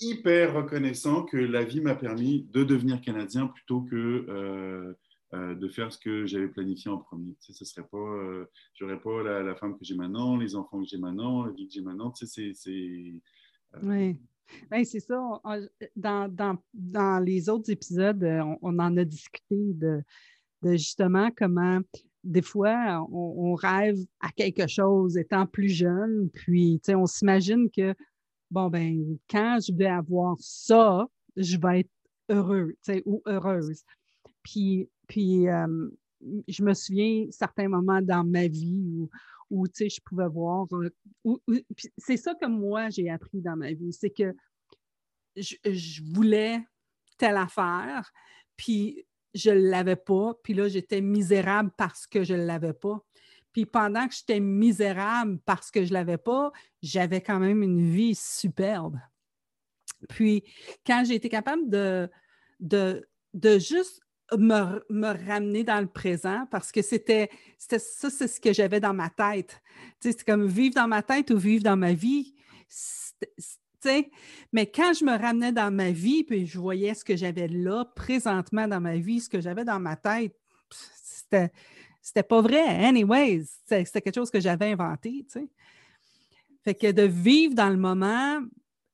[0.00, 4.94] hyper reconnaissant que la vie m'a permis de devenir canadien plutôt que euh, euh,
[5.56, 7.34] de faire ce que j'avais planifié en premier.
[7.44, 10.98] Tu sais, serait pas, j'aurais pas la, femme que j'ai maintenant, les enfants que j'ai
[10.98, 12.10] maintenant, la vie que j'ai maintenant.
[12.10, 13.14] Tu sais, c'est,
[13.82, 14.16] oui.
[14.70, 15.40] Ben, c'est ça.
[15.96, 20.02] dans, les autres épisodes, euh, on, en a discuté de,
[20.62, 21.80] justement comment
[22.22, 27.94] des fois on, rêve à quelque chose étant plus jeune, puis on s'imagine que
[28.50, 31.90] bon ben quand je vais avoir ça, je vais être
[32.28, 33.84] heureux ou heureuse.
[34.46, 35.88] Puis, puis euh,
[36.46, 39.10] je me souviens certains moments dans ma vie où,
[39.50, 40.68] où je pouvais voir.
[40.72, 41.60] Euh,
[41.98, 43.92] c'est ça que moi, j'ai appris dans ma vie.
[43.92, 44.36] C'est que
[45.34, 46.64] je, voulais
[47.18, 48.12] telle affaire,
[48.56, 49.04] puis
[49.34, 53.04] je ne l'avais pas, puis là, j'étais misérable parce que je ne l'avais pas.
[53.52, 57.90] Puis pendant que j'étais misérable parce que je ne l'avais pas, j'avais quand même une
[57.90, 59.00] vie superbe.
[60.08, 60.44] Puis
[60.86, 62.08] quand j'ai été capable de,
[62.60, 68.40] de, de juste me, me, ramener dans le présent parce que c'était ça, c'est ce
[68.40, 69.62] que j'avais dans ma tête.
[70.00, 72.34] c'est comme vivre dans ma tête ou vivre dans ma vie.
[74.52, 77.84] Mais quand je me ramenais dans ma vie, puis je voyais ce que j'avais là,
[77.84, 80.34] présentement dans ma vie, ce que j'avais dans ma tête,
[80.70, 81.50] c'était,
[82.02, 82.84] c'était pas vrai.
[82.84, 85.24] Anyways, c'était quelque chose que j'avais inventé.
[86.64, 88.40] Fait que de vivre dans le moment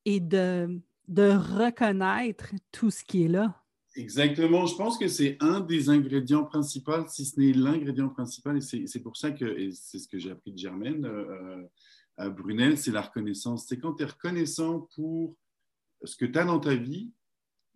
[0.04, 3.61] et de, de reconnaître tout ce qui est là.
[3.94, 4.64] Exactement.
[4.66, 9.00] Je pense que c'est un des ingrédients principaux, si ce n'est l'ingrédient principal, et c'est
[9.00, 11.62] pour ça que, et c'est ce que j'ai appris de Germaine euh,
[12.16, 13.66] à Brunel, c'est la reconnaissance.
[13.68, 15.36] C'est quand tu es reconnaissant pour
[16.04, 17.10] ce que tu as dans ta vie,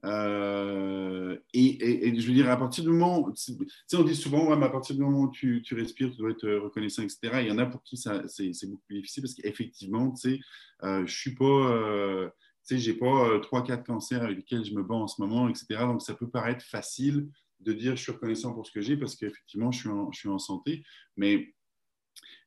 [0.05, 3.55] euh, et, je veux dire, à partir du moment, tu
[3.87, 6.18] sais, on dit souvent, ouais, mais à partir du moment où tu, tu, respires, tu
[6.18, 7.18] dois être reconnaissant, etc.
[7.40, 10.40] Il y en a pour qui c'est beaucoup plus difficile parce qu'effectivement, tu sais,
[10.85, 12.31] euh, je suis pas
[12.74, 15.48] sais, j'ai pas euh, trois, quatre cancers avec lesquels je me bats en ce moment,
[15.48, 15.66] etc.
[15.81, 17.29] Donc, ça peut paraître facile
[17.61, 19.79] de dire je suis reconnaissant pour ce que j'ai parce qu'effectivement, je,
[20.12, 20.83] suis en, santé.
[21.16, 21.52] Mais,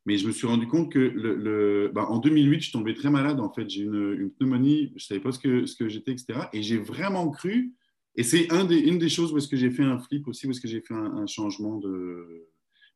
[0.05, 3.39] je me suis rendu compte que ben, en 2008, je tombé très malade.
[3.39, 6.47] En fait, j'ai une, pneumonie, je ne savais pas ce que, j'étais, etc.
[6.53, 7.73] Et j'ai vraiment cru,
[8.15, 10.61] et c'est une des choses où est-ce que j'ai fait un flip aussi, où est-ce
[10.61, 12.47] que j'ai fait un, changement de,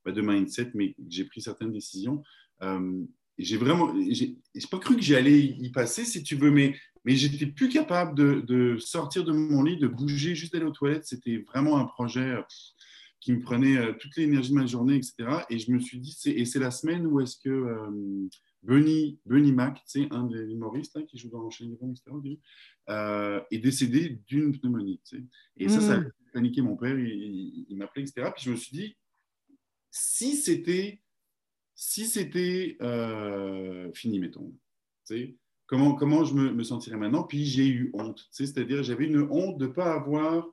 [0.03, 2.23] ben, de mindset, mais j'ai pris certaines décisions.
[2.61, 3.03] Euh,
[3.37, 4.37] j'ai vraiment, j'ai
[4.69, 6.75] pas cru que j'allais y passer, si tu veux, mais,
[7.05, 10.71] mais j'étais plus capable de, de, sortir de mon lit, de bouger, juste d'aller aux
[10.71, 11.05] toilettes.
[11.05, 12.41] C'était vraiment un projet euh,
[13.19, 15.15] qui me prenait euh, toute l'énergie de ma journée, etc.
[15.49, 18.27] Et je me suis dit, et c'est la semaine où est-ce que euh,
[18.63, 22.37] Benny, Benny Mac, un des humoristes qui joue dans Chaîne etc.,
[22.89, 25.01] euh, est décédé d'une pneumonie.
[25.57, 26.11] Et ça, ça a mm.
[26.33, 28.29] paniqué mon père, il, il m'appelait, etc.
[28.35, 28.97] Puis je me suis dit,
[29.91, 31.01] si c'était
[31.75, 34.53] si c'était euh, fini, mettons,
[35.67, 39.67] comment, comment je me, sentirais maintenant Puis j'ai eu honte, c'est-à-dire j'avais une honte de
[39.67, 40.47] ne pas avoir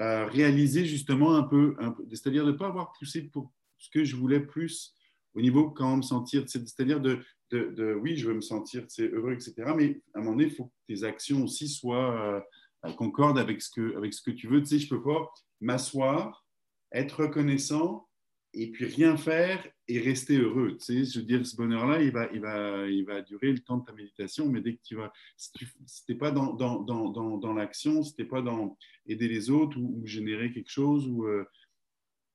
[0.00, 1.76] euh, réalisé justement un peu,
[2.10, 4.94] c'est-à-dire de ne pas avoir poussé pour ce que je voulais plus
[5.34, 9.54] au niveau comment me sentir, c'est-à-dire de, de, oui, je veux me sentir heureux, etc.
[9.76, 12.44] Mais à un moment donné, il faut que tes actions aussi soient
[12.84, 14.60] euh, concordent avec ce, que, avec ce que tu veux.
[14.60, 16.44] Tu sais, je ne peux pas m'asseoir,
[16.92, 18.08] être reconnaissant
[18.54, 20.76] et puis rien faire et rester heureux.
[20.78, 23.58] Tu sais, je veux dire, ce bonheur-là, il va, il, va, il va durer le
[23.58, 25.66] temps de ta méditation, mais dès que tu vas, si tu
[26.08, 29.78] n'es pas dans, dans, dans, dans l'action, si tu n'es pas dans aider les autres
[29.78, 31.44] ou, générer quelque chose, ou, euh,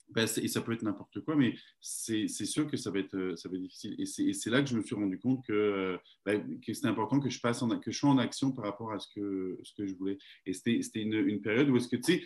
[0.10, 3.48] ben et ça peut être n'importe quoi, mais c'est sûr que ça va être, ça
[3.48, 3.96] va être difficile.
[4.00, 7.30] Et c'est là que je me suis rendu compte que, ben, que c'était important que
[7.30, 9.86] je, passe en, que je sois en action par rapport à ce que, ce que
[9.86, 10.18] je voulais.
[10.48, 12.24] Et c'était une, une, période où est-ce que, tu sais,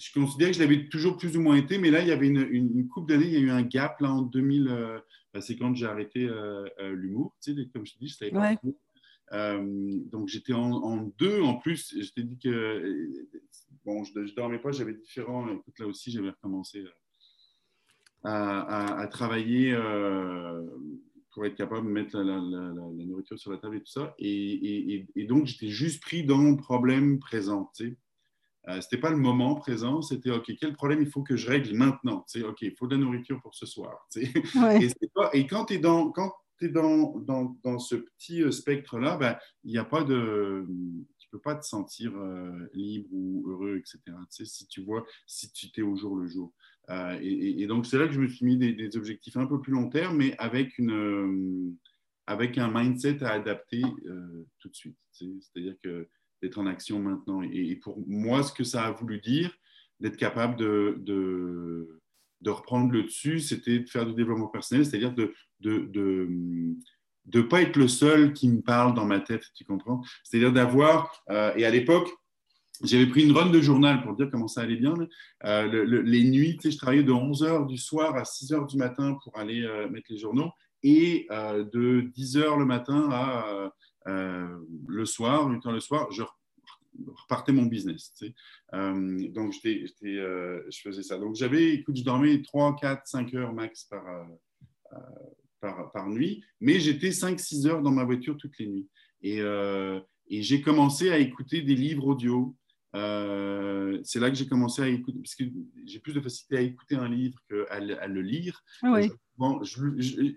[0.00, 2.28] je considère que je l'avais toujours plus ou moins été, mais là, il y avait
[2.28, 4.68] une, une, couple d'années, il y a eu un gap là en 2000.
[4.68, 4.98] Euh,
[5.32, 8.16] bah, c'est quand j'ai arrêté euh, euh, l'humour, tu sais, comme je te dis, je
[8.16, 8.56] savais pas.
[10.10, 11.42] donc j'étais en, deux.
[11.42, 13.22] En plus, je t'ai dit que
[13.84, 15.48] bon, je, ne dormais pas, j'avais différents.
[15.52, 16.84] Écoute, là aussi, j'avais recommencé
[18.24, 19.76] à, à, travailler
[21.32, 24.14] pour être capable de mettre la, la, nourriture sur la table et tout ça.
[24.18, 27.70] Et, et, et donc, j'étais juste pris dans mon problème présent.
[27.76, 27.96] Tu sais.
[28.70, 31.48] Euh, ce n'était pas le moment présent, c'était OK, quel problème il faut que je
[31.48, 32.24] règle maintenant?
[32.44, 34.06] OK, il faut de la nourriture pour ce soir.
[34.16, 36.10] Et, quand tu es dans.
[36.10, 40.66] Quand es dans, dans, dans, ce petit euh, spectre-là, ben, il n'y a pas de,
[41.18, 43.98] tu peux pas te sentir euh, libre ou heureux, etc.
[44.28, 46.52] si tu vois, si tu t'es au jour le jour.
[47.22, 49.88] et, donc, c'est là que je me suis mis des, objectifs un peu plus long
[49.88, 51.74] terme, mais avec, une,
[52.26, 53.80] avec un mindset à adapter
[54.58, 54.98] tout de suite.
[55.12, 56.10] C'est-à-dire que
[56.42, 57.42] d'être en action maintenant.
[57.42, 59.50] Et, pour moi, ce que ça a voulu dire,
[60.00, 65.34] d'être capable de, de, reprendre le dessus, c'était de faire du développement personnel, c'est-à-dire de
[65.62, 66.28] ne de,
[67.26, 70.02] de, pas être le seul qui me parle dans ma tête, tu comprends?
[70.24, 72.08] C'est-à-dire d'avoir, euh, et à l'époque,
[72.82, 74.94] j'avais pris une run de journal pour dire comment ça allait bien.
[75.44, 79.18] Euh, les nuits, tu sais, je travaillais de 11h du soir à 6h du matin
[79.22, 80.50] pour aller euh, mettre les journaux
[80.82, 83.70] et de 10h le matin à
[84.06, 86.22] le soir, 8 le soir, je
[87.06, 88.12] repartais mon business.
[88.74, 91.18] Euh, donc, euh, je faisais ça.
[91.18, 94.04] Donc, j'avais, écoute, je dormais 3, 4, 5 heures max par,
[95.60, 98.88] par, par, nuit, mais j'étais 5, 6 heures dans ma voiture toutes les nuits.
[99.22, 102.56] Et, et j'ai commencé à écouter des livres audio.
[102.92, 105.44] c'est là que j'ai commencé à écouter, parce que
[105.84, 108.62] j'ai plus de facilité à écouter un livre qu'à à le lire.
[108.82, 109.10] Oui.
[109.36, 110.34] Bon, je,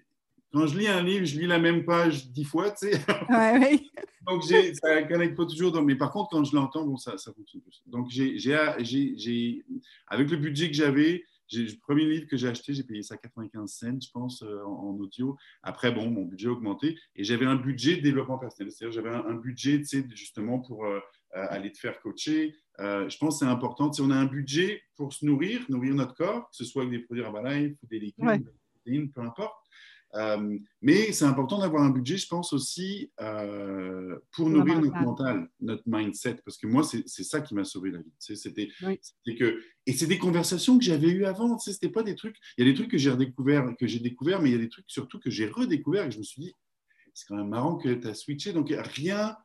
[0.54, 3.02] quand je lis un livre, je lis la même page dix fois, tu sais.
[3.30, 3.92] Ouais, oui.
[4.28, 5.82] Donc, ça ne connecte pas toujours.
[5.82, 7.82] mais par contre, quand je l'entends, bon, ça, ça fonctionne plus.
[7.88, 8.38] Donc, j'ai,
[10.08, 13.70] avec le budget que j'avais, le premier livre que j'ai acheté, j'ai payé ça 95
[13.70, 15.36] cents, je pense, euh, en, audio.
[15.62, 18.72] Après, bon, mon budget a augmenté et j'avais un budget de développement personnel.
[18.72, 21.00] C'est-à-dire, j'avais un, budget, tu sais, justement pour euh,
[21.36, 22.56] euh, aller te faire coacher.
[22.80, 23.92] je pense que c'est important.
[23.92, 26.94] Si on a un budget pour se nourrir, nourrir notre corps, que ce soit avec
[26.94, 29.63] des produits Herbalife ou des légumes, des protéines, peu importe.
[30.16, 35.50] Euh, mais c'est important d'avoir un budget, je pense aussi, euh, pour nourrir notre mental,
[35.60, 38.14] notre mindset, parce que moi, c'est ça qui m'a sauvé la vie.
[38.20, 38.70] C'était
[39.36, 41.58] que et c'est des conversations que j'avais eues avant.
[41.58, 42.38] C'était pas des trucs.
[42.58, 44.62] Il y a des trucs que j'ai redécouvert, que j'ai découvert, mais il y a
[44.62, 46.54] des trucs surtout que j'ai redécouvert et je me suis dit,
[47.14, 48.54] c'est quand même marrant que tu as switché.
[48.54, 49.36] Donc rien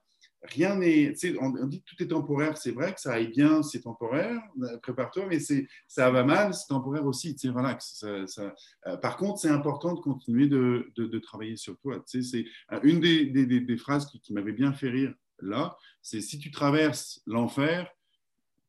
[0.42, 1.14] rien n'est.
[1.40, 4.40] On, on dit que tout est temporaire, c'est vrai que ça aille bien, c'est temporaire,
[4.62, 5.38] euh, prépare-toi, mais
[5.86, 8.04] ça va mal, c'est temporaire aussi, tu relax.
[8.26, 8.54] Ça,
[8.86, 12.02] euh, par contre, c'est important de continuer de, de, travailler sur toi.
[12.06, 16.20] C'est euh, une des, des, des, phrases qui, qui m'avait bien fait rire là, c'est
[16.20, 17.88] si tu traverses l'enfer,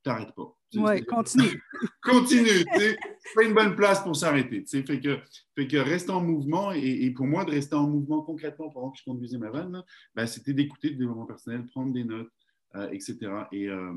[0.04, 0.59] t'arrêtes pas.
[0.76, 1.64] Oui, continue.
[2.04, 2.66] continue.
[2.76, 2.98] C'est
[3.36, 4.64] pas une bonne place pour s'arrêter.
[4.68, 5.18] Fait que,
[5.56, 6.72] fait que reste en mouvement.
[6.72, 9.84] Et, pour moi, de rester en mouvement concrètement pendant que je conduisais ma vanne,
[10.16, 12.32] ben, c'était d'écouter le développement personnel, prendre des notes,
[12.76, 13.18] euh, etc.
[13.52, 13.94] Et, euh,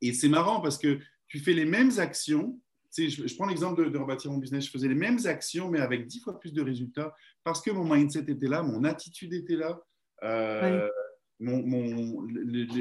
[0.00, 2.58] et c'est marrant parce que tu fais les mêmes actions.
[2.96, 4.66] Je, je, prends l'exemple de, de, rebâtir mon business.
[4.66, 7.84] Je faisais les mêmes actions, mais avec dix fois plus de résultats parce que mon
[7.84, 9.80] mindset était là, mon attitude était là.
[10.22, 10.88] Euh,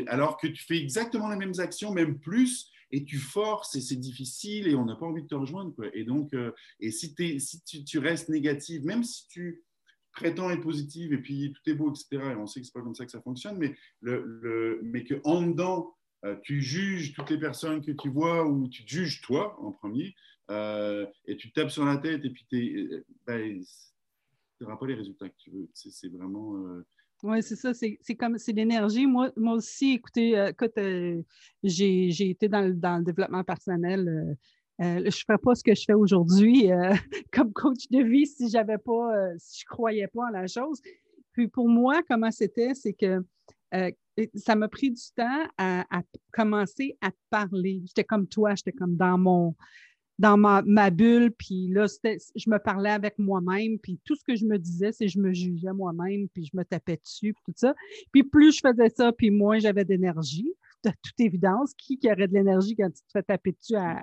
[0.07, 3.95] alors que tu fais exactement les mêmes actions, même plus, et tu forces, et c'est
[3.95, 5.73] difficile, et on n'a pas envie de te rejoindre.
[5.75, 5.87] Quoi.
[5.93, 9.63] Et donc, euh, et si, tu, restes négative, même si tu
[10.11, 12.81] prétends être positive, et puis tout est beau, etc., et on sait que c'est pas
[12.81, 15.95] comme ça que ça fonctionne, mais, le, que en dedans,
[16.25, 20.15] euh, tu juges toutes les personnes que tu vois, ou tu juges toi en premier,
[20.51, 23.63] euh, et tu tapes sur la tête, et puis tu ben,
[24.59, 25.69] n'auras pas les résultats que tu veux.
[25.73, 26.55] C'est vraiment
[27.23, 27.73] oui, c'est ça.
[27.73, 29.05] C'est comme c'est l'énergie.
[29.05, 31.21] Moi, moi aussi, écoutez, euh, euh,
[31.63, 34.37] j'ai été dans, le développement personnel.
[34.81, 36.69] Euh, je ne ferais pas ce que je fais aujourd'hui
[37.33, 40.79] comme coach de vie si j'avais pas, si je ne croyais pas en la chose.
[41.33, 43.21] Puis pour moi, comment c'était, c'est que
[44.35, 46.01] ça m'a pris du temps à, à
[46.31, 47.81] commencer à parler.
[47.85, 49.55] J'étais comme toi, j'étais comme dans mon
[50.19, 54.35] dans ma, ma bulle, puis là, je me parlais avec moi-même, puis tout ce que
[54.35, 57.53] je me disais, c'est je me jugeais moi-même, puis je me tapais dessus, puis tout
[57.55, 57.73] ça.
[58.11, 60.53] Puis plus je faisais ça, puis moins j'avais d'énergie.
[60.83, 64.01] De toute évidence, qui, qui aurait de l'énergie quand tu te fais taper dessus à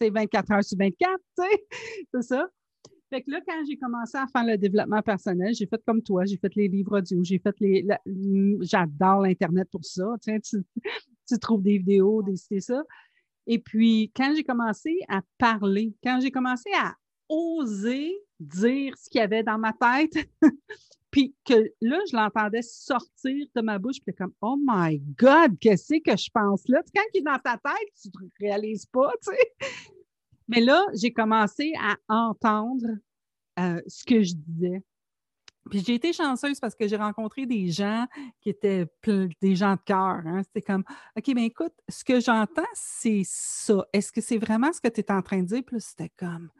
[0.00, 1.66] 24 heures sur 24, tu sais?
[2.14, 2.48] C'est ça.
[3.10, 6.24] Fait que là, quand j'ai commencé à faire le développement personnel, j'ai fait comme toi,
[6.24, 7.86] j'ai fait les livres audio, j'ai fait les.
[8.62, 10.14] J'adore l'Internet pour ça.
[10.20, 10.56] Tu, tu,
[11.28, 12.82] tu trouves des vidéos, des c'est ça.
[13.46, 16.94] Et puis, quand j'ai commencé à parler, quand j'ai commencé à
[17.28, 20.28] oser dire ce qu'il y avait dans ma tête,
[21.10, 26.00] puis que là, je l'entendais sortir de ma bouche, puis comme, oh my God, qu'est-ce
[26.04, 26.82] que je pense là?
[26.94, 29.68] Quand il est dans ta tête, tu ne réalises pas, tu sais.
[30.48, 32.86] Mais là, j'ai commencé à entendre
[33.58, 34.82] euh, ce que je disais.
[35.70, 38.06] Puis j'ai été chanceuse parce que j'ai rencontré des gens
[38.40, 38.86] qui étaient
[39.40, 40.22] des gens de cœur.
[40.24, 40.42] Hein.
[40.44, 40.84] C'était comme,
[41.16, 43.86] OK, bien écoute, ce que j'entends, c'est ça.
[43.92, 45.62] Est-ce que c'est vraiment ce que tu es en train de dire?
[45.66, 46.50] Puis c'était comme,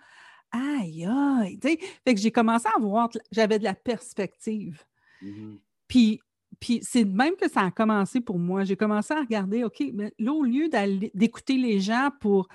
[0.51, 1.59] aïe, aïe.
[1.62, 4.85] Fait que j'ai commencé à voir, j'avais de la perspective.
[5.23, 5.59] Mm-hmm.
[5.88, 6.21] Puis,
[6.59, 8.65] puis c'est même que ça a commencé pour moi.
[8.65, 10.69] J'ai commencé à regarder, OK, mais là, au lieu
[11.15, 12.48] d'écouter les gens pour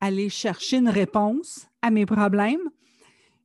[0.00, 2.70] aller chercher une réponse à mes problèmes,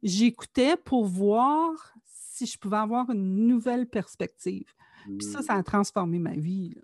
[0.04, 1.95] j'écoutais pour voir
[2.36, 4.68] si je pouvais avoir une nouvelle perspective.
[5.06, 5.64] Puis ça, ça a hmm.
[5.64, 6.76] transformé ma vie.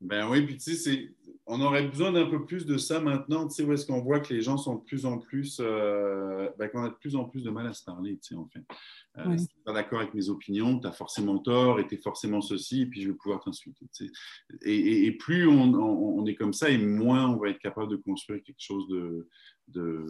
[0.00, 1.14] Ben oui, puis tu sais,
[1.46, 4.20] on aurait besoin d'un peu plus de ça maintenant, tu sais, où est-ce qu'on voit
[4.20, 7.24] que les gens sont de plus en plus, euh, ben, qu'on a de plus en
[7.24, 8.64] plus de mal à se parler, tu sais, en fait.
[9.18, 11.94] Euh, Si tu n'es pas d'accord avec mes opinions, tu as forcément tort et tu
[11.94, 13.86] es forcément ceci, et puis je vais pouvoir t'insulter.
[13.94, 14.12] Tu sais.
[14.62, 17.90] et, et, plus on, on, on, est comme ça, et moins on va être capable
[17.90, 19.28] de construire quelque chose de,
[19.68, 20.06] de,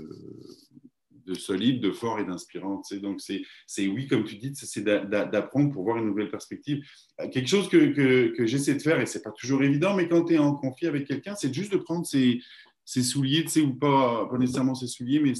[1.26, 2.82] de solide, de fort et d'inspirant.
[3.00, 3.42] Donc, c'est
[3.86, 6.84] oui, comme tu dis, c'est d'apprendre pour voir une nouvelle perspective.
[7.20, 10.34] Euh, quelque chose que, j'essaie de faire, et c'est pas toujours évident, mais quand tu
[10.34, 12.40] es en conflit avec quelqu'un, c'est juste de prendre ses,
[12.84, 15.34] souliers, tu sais, ou pas, nécessairement ses souliers, mais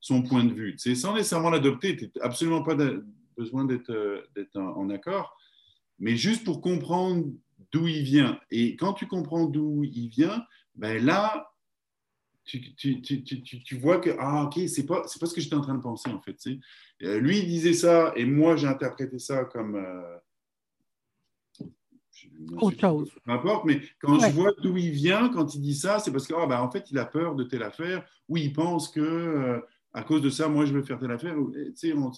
[0.00, 0.76] son point de vue.
[0.76, 2.76] Tu sans nécessairement l'adopter, tu n'as absolument pas
[3.36, 3.92] besoin d'être
[4.56, 5.36] en, en accord,
[5.98, 7.26] mais juste pour comprendre
[7.70, 8.38] d'où il vient.
[8.50, 10.44] Et quand tu comprends d'où il vient,
[10.74, 11.51] ben là,
[12.44, 15.60] tu, tu, tu, tu, vois que, ah, ok, c'est pas, pas ce que j'étais en
[15.60, 16.34] train de penser, en fait.
[16.34, 17.06] Tu sais.
[17.06, 19.76] Euh, lui, il disait ça, et moi, j'ai interprété ça comme.
[19.76, 20.18] Euh,
[22.60, 23.10] Autre chose.
[23.24, 24.30] Peu importe, mais quand ouais.
[24.30, 26.70] je vois d'où il vient, quand il dit ça, c'est parce que, oh, ben, en
[26.70, 29.00] fait, il a peur de telle affaire, ou il pense que.
[29.00, 29.60] Euh,
[29.94, 31.36] à cause de ça, moi, je veux faire telle affaire.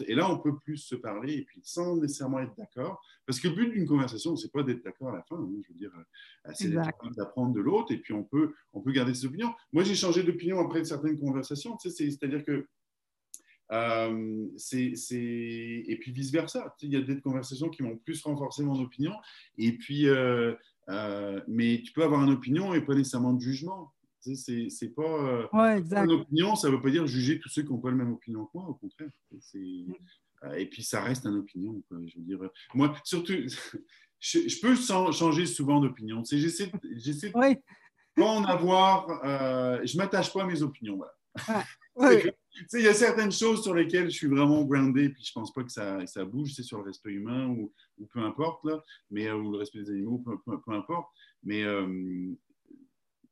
[0.06, 3.02] Et là, on peut plus se parler, et puis sans nécessairement être d'accord.
[3.26, 5.36] Parce que le but d'une conversation, c'est pas d'être d'accord à la fin.
[5.36, 8.92] Hein, je veux dire, euh, c'est d'apprendre de l'autre, et puis on peut, on peut
[8.92, 9.52] garder ses opinions.
[9.72, 11.76] Moi, j'ai changé d'opinion après certaines conversations.
[11.78, 12.66] C'est-à-dire que
[13.72, 16.74] euh, c'est, et puis vice-versa.
[16.82, 19.14] Il y a des conversations qui m'ont plus renforcé mon opinion.
[19.58, 20.54] Et puis, euh,
[20.88, 23.93] euh, mais tu peux avoir une opinion et pas nécessairement de jugement.
[24.32, 25.02] C'est pas.
[25.02, 26.04] Euh, ouais, exact.
[26.04, 28.12] Une opinion, ça ne veut pas dire juger tous ceux qui n'ont pas la même
[28.12, 29.10] opinion que moi, au contraire.
[29.34, 31.82] Euh, et puis, ça reste une opinion.
[31.88, 32.38] Quoi, je veux dire,
[32.74, 33.34] moi, surtout,
[34.20, 34.74] je, je peux
[35.12, 36.22] changer souvent d'opinion.
[36.24, 37.56] J'essaie de oui.
[38.14, 39.24] pas en avoir.
[39.24, 40.96] Euh, je ne m'attache pas à mes opinions.
[40.96, 41.64] Voilà.
[41.96, 42.34] Ouais.
[42.72, 45.52] Il y a certaines choses sur lesquelles je suis vraiment groundé, puis je ne pense
[45.52, 48.82] pas que ça, ça bouge, c'est sur le respect humain ou, ou, peu importe, là,
[49.12, 51.08] mais, ou le respect des animaux, peu, peu, peu importe.
[51.44, 51.86] Mais, euh,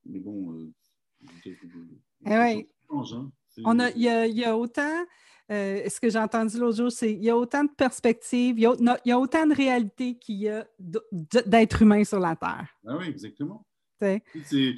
[0.07, 0.73] mais bon,
[2.27, 2.69] eh oui.
[3.65, 5.05] On a, il, y a, il y a autant,
[5.51, 8.63] euh, ce que j'ai entendu l'autre jour, c'est qu'il y a autant de perspectives, il
[8.63, 10.67] y a, non, il y a autant de réalités qu'il y a
[11.47, 12.69] d'êtres humains sur la Terre.
[12.87, 13.67] Ah oui, exactement.
[14.51, 14.75] Tu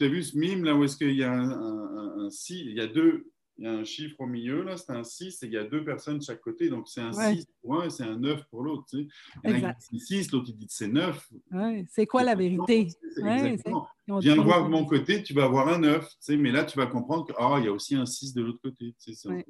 [0.00, 2.74] as vu ce mime là où est-ce qu'il y a un, un, un, si, il
[2.74, 5.46] y a deux, il y a un chiffre au milieu, là, c'est un 6 et
[5.46, 6.68] il y a deux personnes de chaque côté.
[6.68, 7.36] Donc, c'est un ouais.
[7.36, 8.84] 6 pour un et c'est un 9 pour l'autre.
[8.90, 9.08] Tu sais.
[9.44, 11.30] Il y en a qui disent 6, l'autre il dit que c'est 9.
[11.52, 11.86] Ouais.
[11.88, 12.88] C'est quoi la vérité?
[13.16, 13.86] Exactement.
[14.18, 16.04] Viens voir de mon côté, tu vas avoir un 9.
[16.04, 18.42] Tu sais, mais là, tu vas comprendre qu'il oh, y a aussi un 6 de
[18.42, 18.94] l'autre côté.
[19.02, 19.44] Tu sais,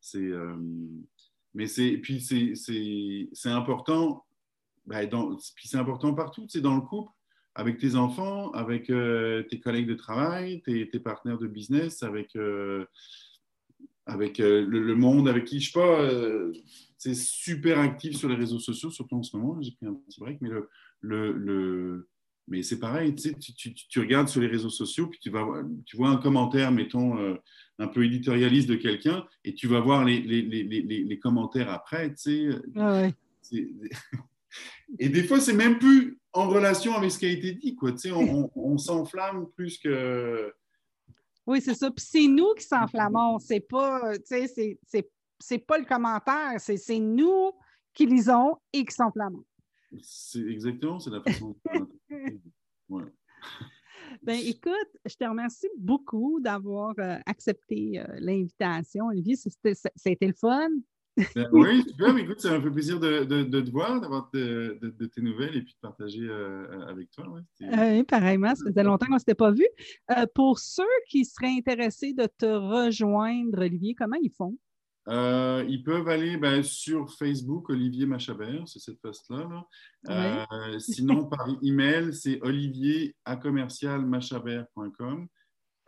[0.00, 0.56] c'est, euh,
[1.54, 4.26] mais c'est, puis c'est, important.
[4.84, 6.46] Ben, dans, puis c'est important partout.
[6.56, 7.12] Dans le couple,
[7.54, 12.34] avec tes enfants, avec euh, tes collègues de travail, tes, tes partenaires de business, avec,
[12.36, 12.86] euh,
[14.06, 16.08] avec euh, le, le, monde avec qui je sais pas.
[16.96, 19.60] c'est super actif sur les réseaux sociaux, surtout en ce moment.
[19.60, 20.68] J'ai pris un petit break, mais le,
[21.00, 22.08] le, le
[22.48, 25.46] mais c'est pareil, tu, tu, tu, regardes sur les réseaux sociaux, puis tu, vas,
[25.86, 27.38] tu vois un commentaire, mettons,
[27.78, 32.10] un peu éditorialiste de quelqu'un, et tu vas voir les, les, les, les commentaires après,
[32.10, 32.48] tu sais.
[32.74, 33.14] Ah ouais.
[34.98, 37.74] Et des fois, c'est même plus en relation avec ce qui a été dit.
[37.74, 37.92] Quoi.
[37.92, 40.52] Tu sais, on, on, on s'enflamme plus que.
[41.46, 41.90] Oui, c'est ça.
[41.90, 43.38] Puis c'est nous qui s'enflammons.
[43.38, 44.78] C'est pas, tu sais,
[45.40, 46.54] c'est, pas le commentaire.
[46.58, 47.52] C'est, nous
[47.92, 49.44] qui lisons et qui s'enflammons.
[50.00, 51.56] C'est exactement, c'est la façon.
[52.88, 53.04] ouais.
[54.22, 54.72] Ben, écoute,
[55.06, 59.36] je te remercie beaucoup d'avoir euh, accepté euh, l'invitation, Olivier.
[59.36, 60.68] C'était le fun.
[61.16, 62.16] Ben, oui, super.
[62.16, 65.56] Écoute, ça me fait plaisir de, de, de te voir, d'avoir de, de, tes nouvelles
[65.56, 67.28] et puis de partager euh, avec toi.
[67.28, 67.40] Ouais.
[67.62, 69.66] Euh, pareillement, ça faisait longtemps qu'on ne s'était pas vu.
[70.10, 74.56] Euh, pour ceux qui seraient intéressés de te rejoindre, Olivier, comment ils font?
[75.08, 79.48] Euh, ils peuvent aller ben, sur Facebook, Olivier Machabert, c'est cette poste-là.
[80.08, 80.46] Là.
[80.70, 80.80] Oui.
[80.80, 85.26] sinon, par email, c'est olivier à commercialmachabert.com.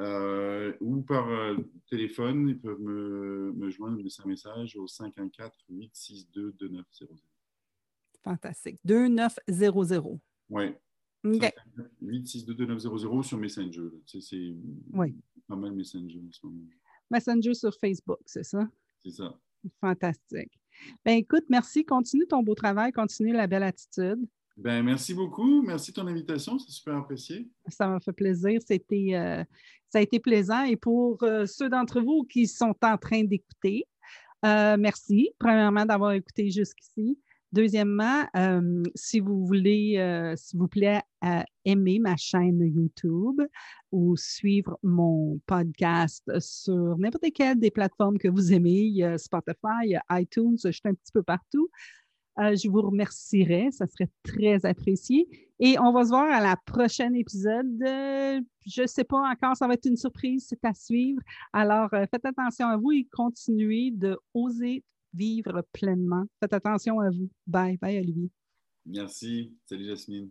[0.01, 1.57] Euh, ou par euh,
[1.89, 6.83] téléphone, ils peuvent me, me joindre, me laisser un message au 514-862-2900.
[8.25, 8.81] Fantastique.
[8.85, 10.21] 2900.
[10.51, 10.65] Oui.
[11.25, 11.53] Okay.
[12.03, 13.89] 862-2900 sur Messenger.
[14.07, 14.55] C'est
[14.93, 15.15] oui.
[15.47, 16.67] pas mal Messenger en ce moment.
[17.11, 18.69] Messenger sur Facebook, c'est ça?
[19.05, 19.39] C'est ça.
[19.81, 20.61] Fantastique.
[21.05, 21.85] Ben écoute, merci.
[21.85, 24.27] Continue ton beau travail, continue la belle attitude.
[24.57, 25.63] Ben, merci beaucoup.
[25.63, 26.59] Merci de ton invitation.
[26.59, 27.49] C'est super apprécié.
[27.67, 28.61] Ça m'a fait plaisir.
[28.71, 29.45] Euh,
[29.89, 30.63] ça a été plaisant.
[30.63, 33.85] Et pour euh, ceux d'entre vous qui sont en train d'écouter,
[34.45, 37.19] euh, merci, premièrement, d'avoir écouté jusqu'ici.
[37.53, 38.25] Deuxièmement,
[38.97, 41.01] si vous voulez, s'il vous plaît,
[41.65, 43.41] aimer ma chaîne YouTube
[43.93, 49.17] ou suivre mon podcast sur n'importe quelle des plateformes que vous aimez.
[49.19, 51.71] Spotify, iTunes, je suis un petit peu partout.
[52.39, 53.71] Euh, je vous remercierais.
[53.71, 55.29] Ça serait très apprécié.
[55.61, 57.79] Et on va se voir à la prochaine épisode.
[57.81, 61.21] je ne sais pas encore, ça va être une surprise, c'est à suivre.
[61.53, 64.83] Alors, faites attention à vous et continuez de oser
[65.13, 66.25] vivre pleinement.
[66.41, 67.31] Faites attention à vous.
[67.47, 67.79] Bye.
[67.79, 68.31] Bye, Olivier.
[68.85, 69.55] Merci.
[69.65, 70.31] Salut, Jasmine.